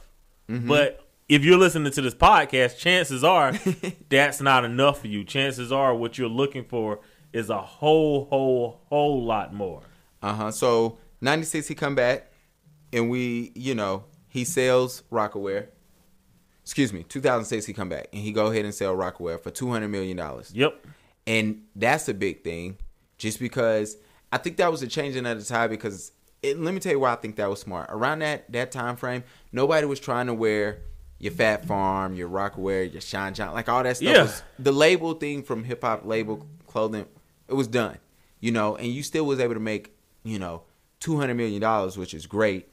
[0.50, 0.68] Mm-hmm.
[0.68, 3.54] But if you're listening to this podcast, chances are
[4.10, 5.24] that's not enough for you.
[5.24, 7.00] Chances are what you're looking for
[7.34, 9.82] is a whole, whole, whole lot more.
[10.22, 10.52] Uh huh.
[10.52, 12.32] So, 96, he come back
[12.94, 15.68] and we, you know, he sells Rocawear.
[16.64, 19.90] Excuse me, 2006, he come back and he go ahead and sell Rocawear for $200
[19.90, 20.20] million.
[20.54, 20.86] Yep.
[21.28, 22.78] And that's a big thing,
[23.18, 23.98] just because
[24.32, 25.70] I think that was a changing at the time.
[25.70, 27.90] Because it, let me tell you why I think that was smart.
[27.92, 30.80] Around that that time frame, nobody was trying to wear
[31.20, 34.10] your Fat Farm, your Rocawear, your Sean John, like all that stuff.
[34.10, 34.24] Yeah.
[34.24, 37.06] Was, the label thing from hip hop label clothing,
[37.52, 37.98] it was done,
[38.40, 40.64] you know, and you still was able to make, you know,
[41.00, 42.68] two hundred million dollars, which is great.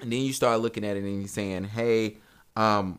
[0.00, 2.16] And then you start looking at it and you're saying, hey,
[2.56, 2.98] um,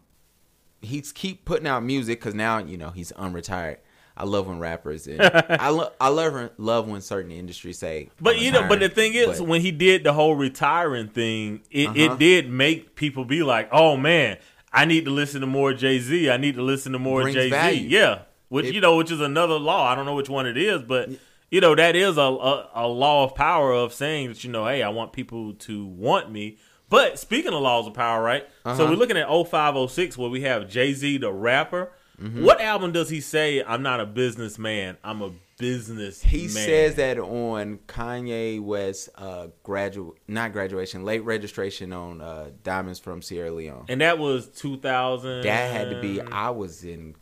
[0.81, 3.77] he's keep putting out music because now you know he's unretired.
[4.15, 8.09] I love when rappers and I love I love when- love when certain industries say.
[8.19, 11.61] But you know, but the thing is, but- when he did the whole retiring thing,
[11.71, 11.95] it, Uh-huh.
[12.13, 14.37] it did make people be like, "Oh man,
[14.71, 16.29] I need to listen to more Jay Z.
[16.29, 19.21] I need to listen to more Jay Z." Yeah, which It- you know, which is
[19.21, 19.87] another law.
[19.91, 21.09] I don't know which one it is, but
[21.49, 24.65] you know, that is a, a a law of power of saying that you know,
[24.67, 26.57] hey, I want people to want me.
[26.89, 28.45] But speaking of laws of power, right?
[28.65, 28.85] So Uh-huh.
[28.89, 31.91] we're looking at 0506 where we have Jay Z, the rapper.
[32.21, 32.43] Mm-hmm.
[32.43, 36.49] What album does he say, I'm not a businessman, I'm a business he man?
[36.49, 43.21] says that on Kanye West uh graduate not graduation late registration on uh Diamonds from
[43.21, 43.85] Sierra Leone.
[43.87, 45.43] And that was 2000.
[45.43, 47.15] That had to be I was in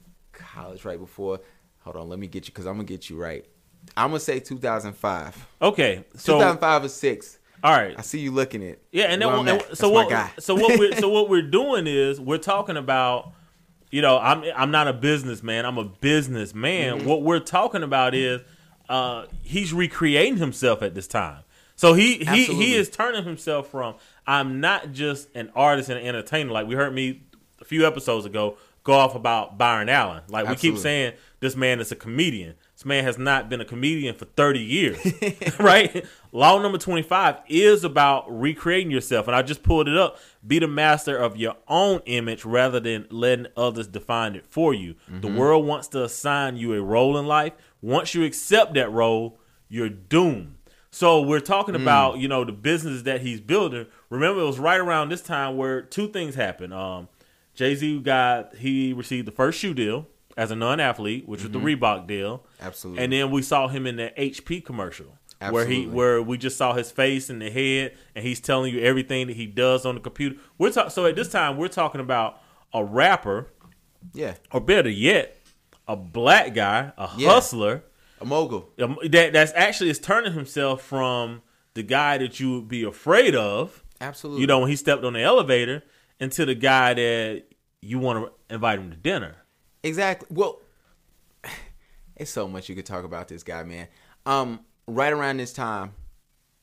[0.60, 1.40] college right before.
[1.80, 3.46] Hold on, let me get you because I'm gonna get you right.
[3.96, 5.48] I'm gonna say 2005.
[5.62, 7.40] Okay, so 2005 or six.
[7.64, 8.80] all right, I see you looking at.
[8.92, 9.78] yeah, and then where I'm and at.
[9.78, 10.10] so what?
[10.40, 10.78] So what?
[10.78, 13.32] We're, so what we're doing is we're talking about,
[13.92, 15.66] you know, I'm I'm not a businessman.
[15.66, 17.00] I'm a businessman.
[17.00, 17.08] Mm-hmm.
[17.08, 18.42] What we're talking about is,
[18.90, 21.44] uh, he's recreating himself at this time.
[21.76, 22.66] So he he Absolutely.
[22.66, 23.96] he is turning himself from
[24.28, 26.52] I'm not just an artist and an entertainer.
[26.52, 27.24] Like we heard me
[27.62, 30.24] a few episodes ago go off about Byron Allen.
[30.30, 32.56] Like we keep saying this man is a comedian.
[32.76, 35.00] This man has not been a comedian for 30 years.
[35.60, 36.06] right?
[36.32, 39.28] Law number 25 is about recreating yourself.
[39.28, 40.18] And I just pulled it up.
[40.46, 44.96] Be the master of your own image rather than letting others define it for you.
[45.10, 47.54] The world wants to assign you a role in life.
[47.82, 50.56] Once you accept that role, you're doomed.
[50.92, 53.86] So we're talking about, you know, the business that he's building.
[54.10, 56.74] Remember, it was right around this time where two things happened.
[56.74, 57.08] Um,
[57.60, 61.60] Jay Z got he received the first shoe deal as a non-athlete, which was the
[61.60, 61.84] mm-hmm.
[61.84, 63.04] Reebok deal, Absolutely.
[63.04, 65.18] and then we saw him in the HP commercial
[65.50, 68.80] where he where we just saw his face and the head, and he's telling you
[68.80, 70.38] everything that he does on the computer.
[70.58, 72.42] We're so at this time we're talking about
[72.74, 73.48] a rapper
[74.14, 75.36] Yeah, or better yet,
[75.86, 77.28] a black guy, a Yeah.
[77.30, 77.84] hustler
[78.22, 78.70] a mogul.
[78.78, 81.42] that that's actually is turning himself from
[81.74, 84.40] the guy that you would be afraid of, Absolutely.
[84.40, 85.84] you know, when he stepped on the elevator,
[86.20, 87.44] into the guy that
[87.82, 89.36] you want to invite him to dinner.
[89.84, 90.28] Exactly.
[90.32, 90.60] Well,
[92.16, 93.88] it's so much you could talk about this guy, man.
[94.26, 95.94] Um, right around this time,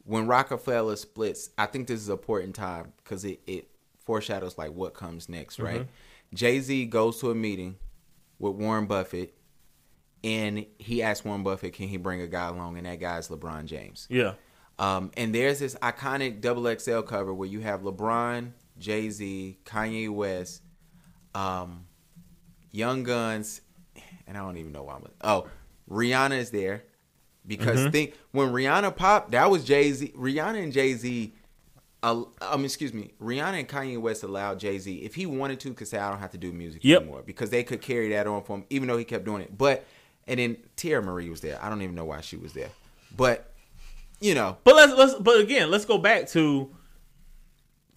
[0.05, 3.69] when Roc-A-Fella splits, I think this is an important time because it, it
[4.05, 5.87] foreshadows like what comes next, right?
[6.35, 7.77] Jay Z goes to a meeting
[8.38, 9.35] with Warren Buffett,
[10.23, 13.64] and he asks Warren Buffett, "Can he bring a guy along?" And that guy's LeBron
[13.64, 14.07] James.
[14.11, 14.35] Yeah,
[14.79, 20.09] Um, and there's this iconic double XL cover where you have LeBron, Jay Z, Kanye
[20.11, 20.62] West,
[21.35, 21.87] um,
[22.73, 23.61] Young Gunz,
[24.27, 25.05] and I don't even know why I'm.
[25.23, 25.47] Oh,
[25.91, 26.83] Rihanna is there
[27.47, 30.12] because think when Rihanna popped, that was Jay Z.
[30.17, 31.33] Rihanna and Jay Z.
[32.03, 35.73] Uh, um, excuse me, Rihanna and Kanye West allowed Jay Z, if he wanted to,
[35.75, 37.03] could say I don't have to do music Yep.
[37.03, 39.57] anymore because they could carry that on for him, even though he kept doing it.
[39.57, 39.85] But
[40.29, 41.59] and then Teairra Mari was there.
[41.62, 42.69] I don't even know why she was there,
[43.17, 43.53] but
[44.21, 46.71] you know, but let's let's but again, let's go back to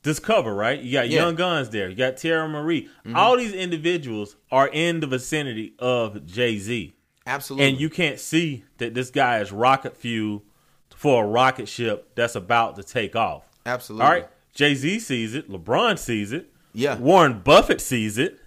[0.03, 0.79] this cover, right?
[0.79, 1.19] You got Yeah.
[1.21, 1.37] Mm-hmm.
[1.39, 2.89] Young Gunz there, you got Teairra Mari.
[3.15, 6.93] All these individuals are in the vicinity of Jay Z.
[7.27, 10.43] absolutely, and you can't see that this guy is rocket fuel
[10.95, 13.43] for a rocket ship that's about to take off.
[13.65, 14.05] Absolutely.
[14.05, 14.27] All right.
[14.53, 15.49] Jay Z sees it.
[15.49, 16.51] LeBron sees it.
[16.73, 16.97] Yeah.
[16.97, 18.39] Warren Buffett sees it.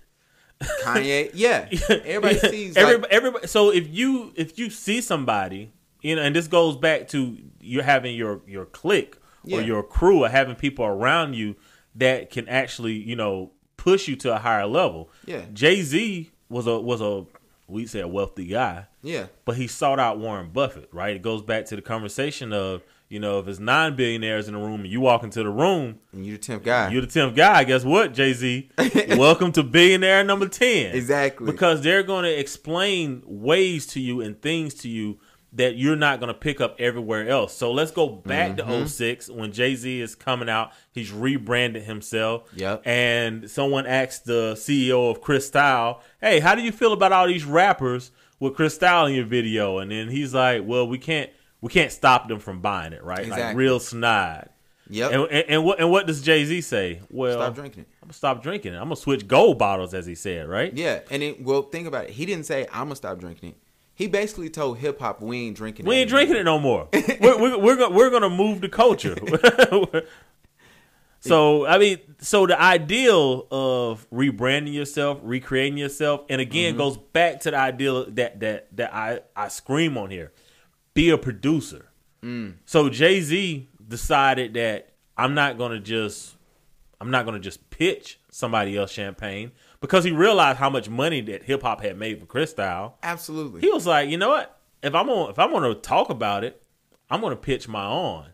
[0.82, 1.68] Kanye, yeah.
[1.88, 3.46] Everybody sees everybody, like, everybody.
[3.46, 7.82] So if you if you see somebody, you know, and this goes back to you
[7.82, 9.58] having your your clique Yeah.
[9.58, 11.56] or your crew or having people around you
[11.94, 15.10] that can actually you know push you to a higher level.
[15.26, 15.42] Yeah.
[15.52, 17.24] Jay Z was a was a
[17.66, 21.16] we say a wealthy guy yeah, but he sought out Warren Buffett, right?
[21.16, 24.60] It goes back to the conversation of, you know, if it's nine billionaires in the
[24.60, 26.90] room and you walk into the room, and you're the tenth guy.
[26.90, 27.64] you're the tenth guy.
[27.64, 28.70] Guess what, Jay Z?
[29.16, 30.94] Welcome to billionaire number ten.
[30.94, 31.50] Exactly.
[31.50, 35.18] Because they're going to explain ways to you and things to you
[35.54, 37.54] that you're not going to pick up everywhere else.
[37.54, 38.70] So let's go back Mm-hmm.
[38.84, 40.72] to 06 when Jay Z is coming out.
[40.92, 42.44] He's rebranded himself.
[42.56, 42.82] Yep.
[42.86, 47.44] And someone asked the CEO of Cristal, "Hey, how do you feel about all these
[47.44, 48.10] rappers
[48.40, 52.28] with Cristal in your video?" And then he's like, "Well, we can't we can't stop
[52.28, 53.28] them from buying it, right?
[53.28, 54.48] Like real snide."
[54.88, 55.12] yep.
[55.12, 57.00] And, and, and what and what does Jay Z say?
[57.10, 57.88] Well, Stop drinking it.
[58.02, 58.76] I'm gonna stop drinking it.
[58.78, 60.72] I'm gonna switch gold bottles, as he said, right?
[60.74, 62.10] Yeah, and it, well, think about it.
[62.10, 63.56] He didn't say I'm gonna stop drinking it.
[63.94, 65.86] He basically told hip hop we ain't drinking.
[65.86, 65.88] It.
[65.88, 66.88] We ain't drinking it no more.
[66.92, 69.16] we're we're we're gonna, we're gonna move the culture.
[71.20, 76.78] so I mean, so the ideal of rebranding yourself, recreating yourself, and again mm-hmm.
[76.78, 80.32] goes back to the ideal that that that I I scream on here:
[80.94, 81.88] be a producer.
[82.22, 82.54] Mm.
[82.64, 86.36] So Jay Z decided that I'm not gonna just
[87.00, 89.52] I'm not gonna just pitch somebody else champagne
[89.82, 93.60] because he realized how much money that hip hop had made for Cristal Absolutely.
[93.60, 94.58] he was like, you know what?
[94.82, 96.62] If I'm on, if I'm going to talk about it,
[97.10, 98.26] I'm going to pitch my own.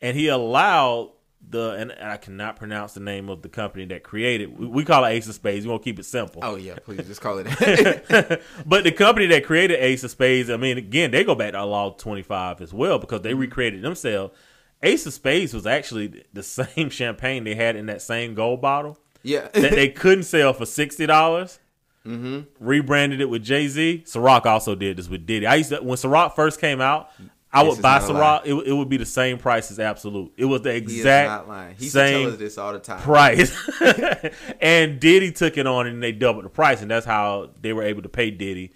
[0.00, 1.12] And he allowed
[1.48, 4.58] the, and I cannot pronounce the name of the company that created.
[4.58, 5.66] We, we call it Ace of Spades.
[5.66, 6.40] We won't keep it simple.
[6.42, 7.44] oh yeah, please just call it.
[7.44, 8.42] that.
[8.66, 11.64] but the company that created Ace of Spades, I mean, again, they go back to
[11.64, 13.40] Law 25 as well because they mm-hmm.
[13.40, 14.34] recreated themselves.
[14.82, 18.98] Ace of Spades was actually the same champagne they had in that same gold bottle
[19.24, 19.48] yeah.
[19.52, 21.58] that they couldn't sell for sixty dollars.
[22.06, 22.40] Mm-hmm.
[22.60, 24.04] Rebranded it with Jay Z.
[24.06, 25.46] Ciroc also did this with Diddy.
[25.46, 27.10] I used to when Ciroc first came out,
[27.50, 28.00] I would buy.
[28.00, 28.42] Ciroc.
[28.44, 30.32] It, would- it would be the same price as Absolut.
[30.36, 31.48] It was the exact.
[31.78, 33.00] He same us this all the time.
[33.00, 33.56] price.
[34.60, 37.84] and Diddy took it on and they doubled the price, and that's how they were
[37.84, 38.72] able to pay Diddy,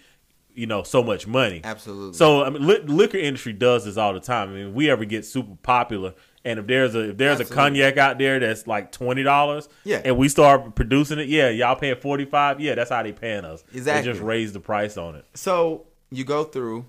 [0.55, 1.61] you know, so much money.
[1.63, 2.13] Absolutely.
[2.17, 4.49] So I mean, li- liquor industry does this all the time.
[4.49, 7.53] I mean, if we ever get super popular, and if there's a if there's Absolutely.
[7.53, 10.01] a cognac out there that's like twenty dollars, Yeah.
[10.05, 13.45] and we start producing it, yeah, y'all paying forty five, yeah, that's how they paying
[13.45, 13.63] us.
[13.73, 14.01] Exactly.
[14.01, 15.25] They just raise the price on it.
[15.33, 16.85] So you go through.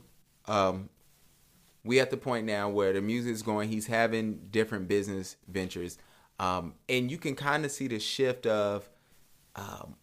[0.46, 0.88] Um,
[1.84, 3.68] we at the point now where the music's going.
[3.70, 5.96] He's having different business ventures,
[6.38, 8.88] um, and you can kind of see the shift of
[9.56, 9.94] um,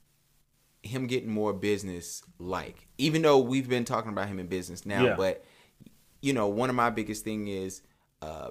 [0.83, 2.87] him getting more business like.
[2.97, 5.15] Even though we've been talking about him in business now, Yeah.
[5.15, 5.43] but
[6.21, 7.81] you know, one of my biggest thing is
[8.23, 8.49] uh,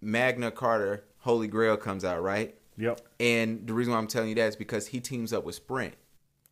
[0.00, 3.00] Magna Carta Holy Grail comes out right, Yep.
[3.18, 5.94] and the reason why I'm telling you that is because he teams up with Sprint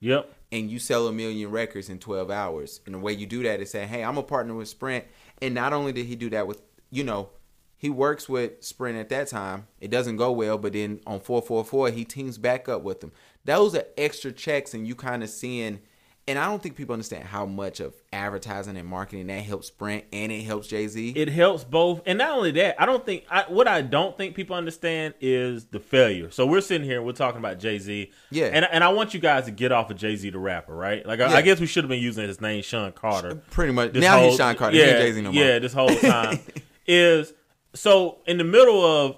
[0.00, 0.30] Yep.
[0.52, 2.80] and you sell a million records in 12 hours.
[2.86, 5.04] And the way you do that is saying, hey, I'm a partner with Sprint.
[5.42, 7.30] And not only did he do that with, you know,
[7.76, 9.66] he works with Sprint at that time.
[9.80, 13.12] It doesn't go well, but then on 444, he teams back up with them.
[13.44, 15.80] Those are extra checks, and you kind of seeing
[16.28, 20.04] and I don't think people understand how much of advertising and marketing that helps Sprint
[20.12, 21.14] and it helps Jay Z.
[21.16, 24.36] It helps both, and not only that, I don't think I, what I don't think
[24.36, 26.30] people understand is the failure.
[26.30, 28.46] So we're sitting here, we're talking about Jay Z, Yeah.
[28.52, 31.04] and and I want you guys to get off of Jay Z the rapper, right?
[31.04, 31.36] Like I, Yeah.
[31.38, 33.34] I guess we should have been using his name, Shawn Carter.
[33.50, 33.92] Pretty much.
[33.94, 34.76] this now whole- he's Shawn Carter.
[34.76, 35.42] Yeah, Jay Z no more.
[35.42, 36.38] Yeah, this whole time
[36.86, 37.32] is
[37.74, 39.16] so in the middle of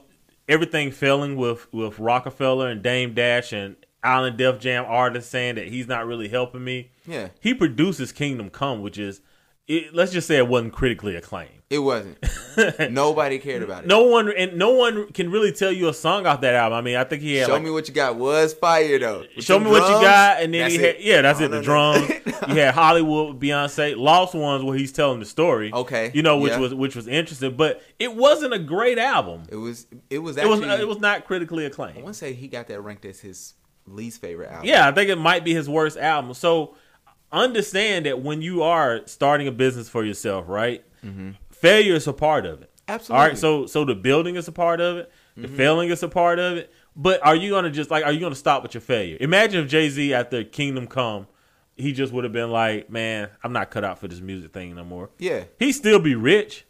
[0.48, 5.68] everything failing with with Roc-A-Fella and Dame Dash and Island Def Jam artist saying that
[5.68, 6.90] he's not really helping me.
[7.06, 7.28] Yeah.
[7.40, 9.20] he produces Kingdom Come, which is
[9.70, 11.60] it, let's just say it wasn't critically acclaimed.
[11.70, 12.18] It wasn't.
[12.90, 13.86] Nobody cared about it.
[13.86, 16.76] No one and no one can really tell you a song off that album.
[16.76, 19.22] I mean, I think he had Show like, me what you got was fire though.
[19.36, 21.00] With Show me what you got, and then he had it.
[21.02, 21.52] yeah, that's it.
[21.52, 22.10] The drums.
[22.26, 25.72] you had Hollywood, with Beyonce, Lost Ones, where he's telling the story.
[25.72, 26.58] Okay, you know which yeah.
[26.58, 29.44] was which was interesting, but it wasn't a great album.
[29.48, 29.86] It was.
[30.10, 30.82] It was It was actually.
[30.82, 31.98] it was not critically acclaimed.
[31.98, 33.54] I want to say he got that ranked as his
[33.90, 34.66] least favorite album.
[34.66, 36.34] Yeah, I think it might be his worst album.
[36.34, 36.76] So
[37.32, 40.84] understand that when you are starting a business for yourself, right?
[41.50, 42.70] Failure is a part of it.
[42.70, 42.92] Mm-hmm.
[42.92, 43.22] Absolutely.
[43.22, 45.12] All right, so so the building is a part of it.
[45.36, 46.72] The failing is a part of it.
[46.96, 49.16] But are you gonna just like are you gonna stop with your failure?
[49.20, 51.26] Imagine if Jay Z after Kingdom Come,
[51.76, 54.74] he just would have been like, Man, I'm not cut out for this music thing
[54.74, 55.10] no more.
[55.18, 55.44] Yeah.
[55.58, 56.66] He'd still be rich.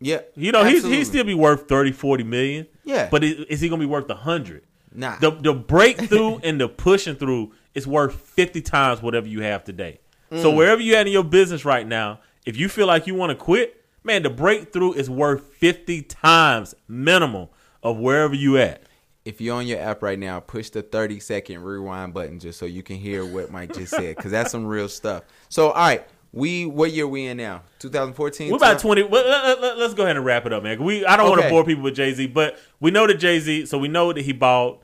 [0.00, 0.20] Yeah.
[0.34, 2.66] You know, he's he'd still be worth 30, 40 million.
[2.84, 3.08] Yeah.
[3.10, 4.64] But is, is he gonna be worth a hundred?
[4.96, 5.16] Nah.
[5.18, 10.00] The the breakthrough and the pushing through is worth fifty times whatever you have today.
[10.30, 10.56] So Mm.
[10.56, 13.36] wherever you're at in your business right now, if you feel like you want to
[13.36, 17.48] quit, man, the breakthrough is worth fifty times minimum
[17.82, 18.82] of wherever you at.
[19.24, 22.64] if you're on your app right now, push the 30 second rewind button just so
[22.66, 25.24] you can hear what Mike just said because that's some real stuff.
[25.48, 27.62] So, all right, we what year we in now?
[27.80, 28.50] 2014.
[28.50, 29.02] We're about twenty.
[29.02, 30.82] Well, let, let, us go ahead and wrap it up, man.
[30.82, 33.38] We I don't want to bore people with Jay Z, but we know that Jay
[33.40, 33.66] Z.
[33.66, 34.82] So we know that he bought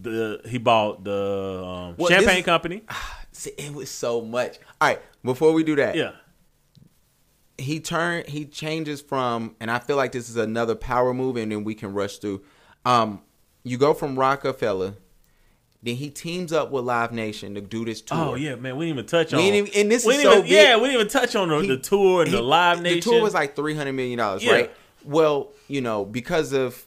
[0.00, 2.82] the he bought the um, Well, champagne this- company.
[3.32, 4.58] See, it was so much.
[4.80, 6.12] All right, before we do that, Yeah.
[7.58, 11.50] he turned he changes from and I feel like this is another power move and
[11.52, 12.42] then we can rush through.
[12.84, 13.20] Um
[13.66, 14.94] you go from Roc-A-Fella,
[15.82, 18.18] then he teams up with Live Nation to do this tour.
[18.18, 18.76] Oh yeah, man.
[18.76, 19.40] We didn't even touch on.
[19.42, 20.50] We didn't and this we is so even, big.
[20.50, 22.98] Yeah, we didn't even touch on the, He- the tour and He- the live nation.
[22.98, 24.52] The tour was like three hundred million dollars, Yeah.
[24.52, 24.70] right?
[25.04, 26.84] Well, you know, because of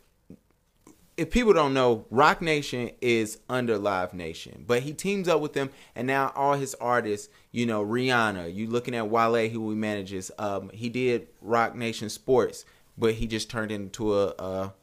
[1.17, 5.53] if people don't know, Roc Nation is under Live Nation, but he teams up with
[5.53, 9.75] them, and now all his artists, you know, Rihanna, you looking at Wale, who he
[9.75, 10.31] manages.
[10.37, 12.65] Um, he did Roc Nation Sports,
[12.97, 14.73] but he just turned into a a,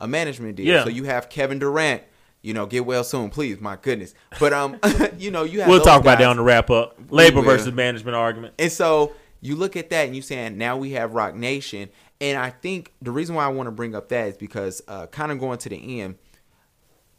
[0.00, 0.66] a management deal.
[0.66, 0.84] Yeah.
[0.84, 2.02] So you have Kevin Durant.
[2.42, 3.58] You know, get well soon, please.
[3.58, 4.78] My goodness, but um,
[5.18, 5.68] you know, you have.
[5.68, 6.24] we'll talk about guys.
[6.24, 6.98] that on the wrap up.
[7.08, 8.52] Labor versus management argument.
[8.58, 9.14] And so
[9.44, 11.90] you look at that and you saying now we have Roc Nation.
[12.20, 15.06] And I think the reason why I want to bring up that is because uh,
[15.08, 16.16] kind of going to the end,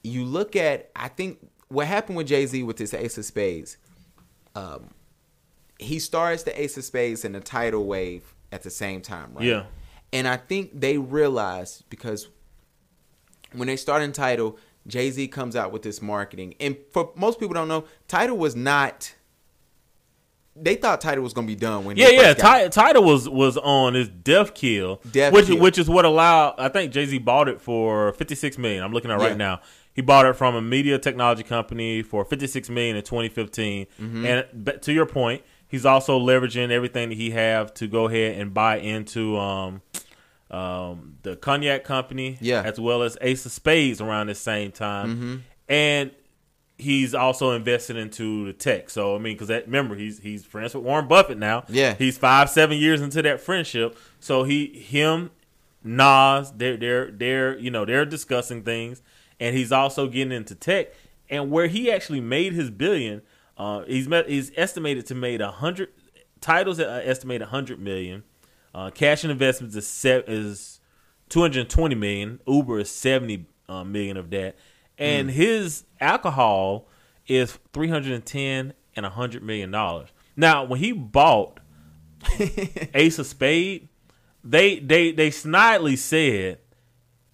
[0.03, 3.77] you look at I think what happened with Jay Z with this Ace of Spades.
[4.55, 4.91] Um,
[5.79, 9.45] he starts the Ace of Spades and the tidal wave at the same time, right?
[9.45, 9.63] Yeah.
[10.13, 12.29] And I think they realized because
[13.51, 17.39] when they start in Tidal, Jay Z comes out with this marketing, and for most
[17.39, 19.13] people don't know, Tidal was not.
[20.57, 22.21] They thought Tidal was gonna be done when Yeah, yeah.
[22.33, 22.71] first got it.
[22.71, 25.59] Ti- Tidal was was on his Death Kill, Death which Kill.
[25.59, 26.55] which is what allowed.
[26.57, 28.83] I think Jay Z bought it for fifty six million.
[28.83, 29.27] I'm looking at Yeah.
[29.27, 29.59] right now.
[29.93, 33.87] He bought it from a media technology company for fifty six million in 2015.
[34.01, 34.25] Mm-hmm.
[34.25, 38.53] And to your point, he's also leveraging everything that he have to go ahead and
[38.53, 39.81] buy into um
[40.51, 42.59] um the cognac company, Yeah.
[42.59, 42.67] Mm-hmm.
[42.69, 46.11] as well as Ace of Spades around the same time, and
[46.77, 48.89] he's also invested into the tech.
[48.89, 51.63] So I mean, because that remember he's he's friends with Warren Buffett now.
[51.69, 51.93] Yeah.
[51.95, 53.97] he's five seven years into that friendship.
[54.19, 55.31] So he him
[55.83, 59.01] Nas they're they're they're you know they're discussing things,
[59.39, 60.87] and he's also getting into tech.
[61.29, 63.21] And where he actually made his billion,
[63.57, 65.89] uh, he's met he's estimated to made a hundred
[66.41, 68.23] titles that estimate a hundred million.
[68.73, 70.79] Uh, cash and investments is se- is
[71.29, 72.39] two hundred twenty million.
[72.47, 74.55] Uber is seventy uh, million of that,
[74.97, 76.87] and his alcohol
[77.27, 80.09] is three hundred ten and a hundred million dollars.
[80.35, 81.59] Now, when he bought
[82.93, 83.87] Ace of Spade,
[84.43, 86.59] they they they snidely said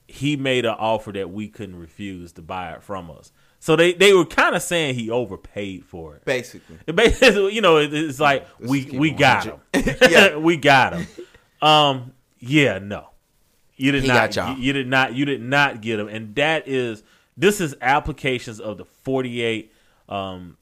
[0.07, 3.31] he made an offer that we couldn't refuse to buy it from us.
[3.59, 6.25] So they, they were kind of saying he overpaid for it.
[6.25, 6.77] basically.
[6.87, 9.59] It basically, you know, it- it's like Let's we we got him.
[10.09, 10.35] Yeah.
[10.37, 11.07] we got him.
[11.61, 13.09] Um, yeah, no,
[13.75, 14.35] you did He not.
[14.35, 15.13] You, you did not.
[15.15, 16.07] You did not get him.
[16.07, 17.03] And that is
[17.37, 19.73] this is applications of the forty eight
[20.09, 20.57] um,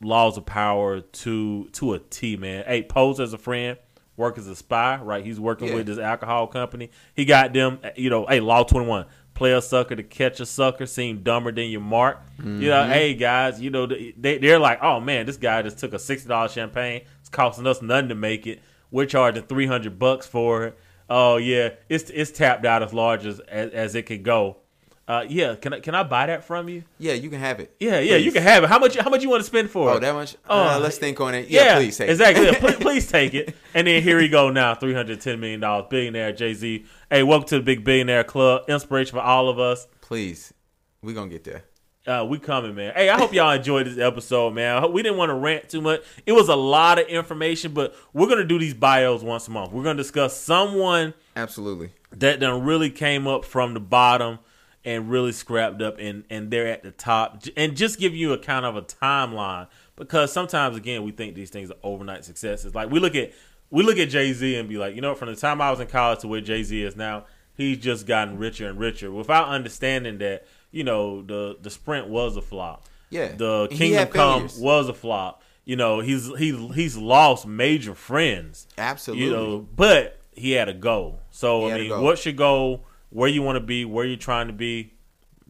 [0.00, 2.36] laws of power to to a T.
[2.36, 3.78] Man, hey, pose as a friend.
[4.16, 5.24] Work as a spy, right?
[5.24, 5.74] He's working Yeah.
[5.74, 6.90] with his alcohol company.
[7.16, 8.26] He got them, you know.
[8.26, 11.80] Hey, Law Twenty One, play a sucker to catch a sucker seem dumber than your
[11.80, 12.20] mark.
[12.38, 12.62] Mm-hmm.
[12.62, 15.94] You know, hey guys, you know they they're like, oh man, this guy just took
[15.94, 17.02] a sixty dollars champagne.
[17.18, 18.62] It's costing us nothing to make it.
[18.92, 20.78] We're charging three hundred bucks for it.
[21.10, 24.58] Oh yeah, it's it's tapped out as large as as, as it could go.
[25.06, 26.82] Uh, yeah, can I can I buy that from you?
[26.98, 27.74] Yeah, you can have it.
[27.78, 28.70] Yeah, yeah, you can have it.
[28.70, 30.34] How much how much you want to spend for Oh, that much?
[30.48, 31.48] Oh, uh, let's think on it.
[31.48, 31.98] Yeah, Yeah, please.
[31.98, 32.46] Take exactly.
[32.48, 32.52] It.
[32.54, 33.54] Yeah, please, please take it.
[33.74, 36.86] And then here we go now, three hundred ten million dollars, billionaire Jay Z.
[37.10, 38.62] Hey, welcome to the Big Billionaire Club.
[38.68, 39.86] Inspiration for all of us.
[40.00, 40.54] please,
[41.02, 41.64] we gonna get there.
[42.06, 42.92] Uh, we coming, man.
[42.94, 44.90] Hey, I hope y'all enjoyed this episode, man.
[44.92, 46.02] We didn't want to rant too much.
[46.26, 49.70] It was a lot of information, but we're gonna do these bios once a month.
[49.72, 51.90] We're gonna discuss someone Absolutely.
[52.12, 54.38] that done really came up from the bottom
[54.84, 58.38] and really scrapped up and and they're at the top and just give you a
[58.38, 59.66] kind of a timeline
[59.96, 63.32] because sometimes again we think these things are overnight successes like we look at
[63.70, 65.86] we look at Jay-Z and be like you know from the time I was in
[65.86, 67.24] college to where Jay-Z is now
[67.56, 72.36] he's just gotten richer and richer without understanding that you know the the sprint was
[72.36, 73.32] a flop Yeah.
[73.36, 74.58] the He Kingdom Come failures.
[74.58, 79.24] was a flop you know he's he's he's lost major friends Absolutely.
[79.24, 81.20] you know, but he had a goal.
[81.30, 82.84] So He I mean, what's your goal?
[83.14, 83.84] Where you want to be?
[83.84, 84.92] Where you're trying to be?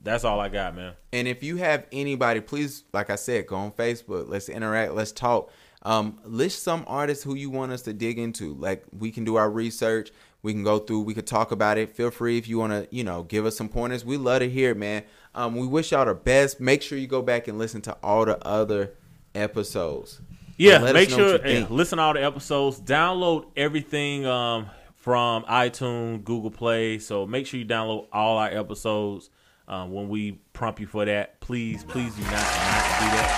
[0.03, 0.93] That's all I got, man.
[1.15, 4.29] And if you have anybody, please, like I said, go on Facebook.
[4.29, 4.93] Let's interact.
[4.93, 5.51] Let's talk.
[5.83, 8.53] Um, list some artists who you want us to dig into.
[8.53, 10.13] Like we can do our research.
[10.43, 11.01] We can go through.
[11.01, 11.97] We could talk about it.
[11.97, 14.05] Feel free if you want to, you know, give us some pointers.
[14.05, 15.05] We love to hear it, man.
[15.35, 16.61] Um, we wish y'all the best.
[16.61, 18.93] Make sure you go back and listen to all the other
[19.35, 20.21] episodes.
[20.59, 21.71] Yeah, make sure think.
[21.71, 22.79] listen to all the episodes.
[22.79, 24.67] Download everything um,
[25.05, 26.99] from iTunes, Google Play.
[26.99, 29.29] So make sure you download all our episodes.
[29.69, 33.29] Um, when we prompt you for that, please, please do not, not do that.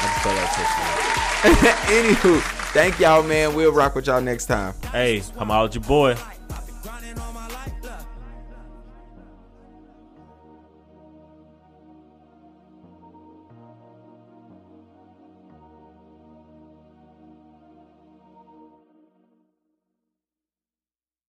[0.00, 0.88] Just felt like touching
[1.52, 2.16] it.
[2.16, 2.40] Anywho,
[2.72, 3.54] thank y'all, man.
[3.54, 4.72] We'll rock with y'all next time.
[4.90, 6.16] Hey, come out with your boy.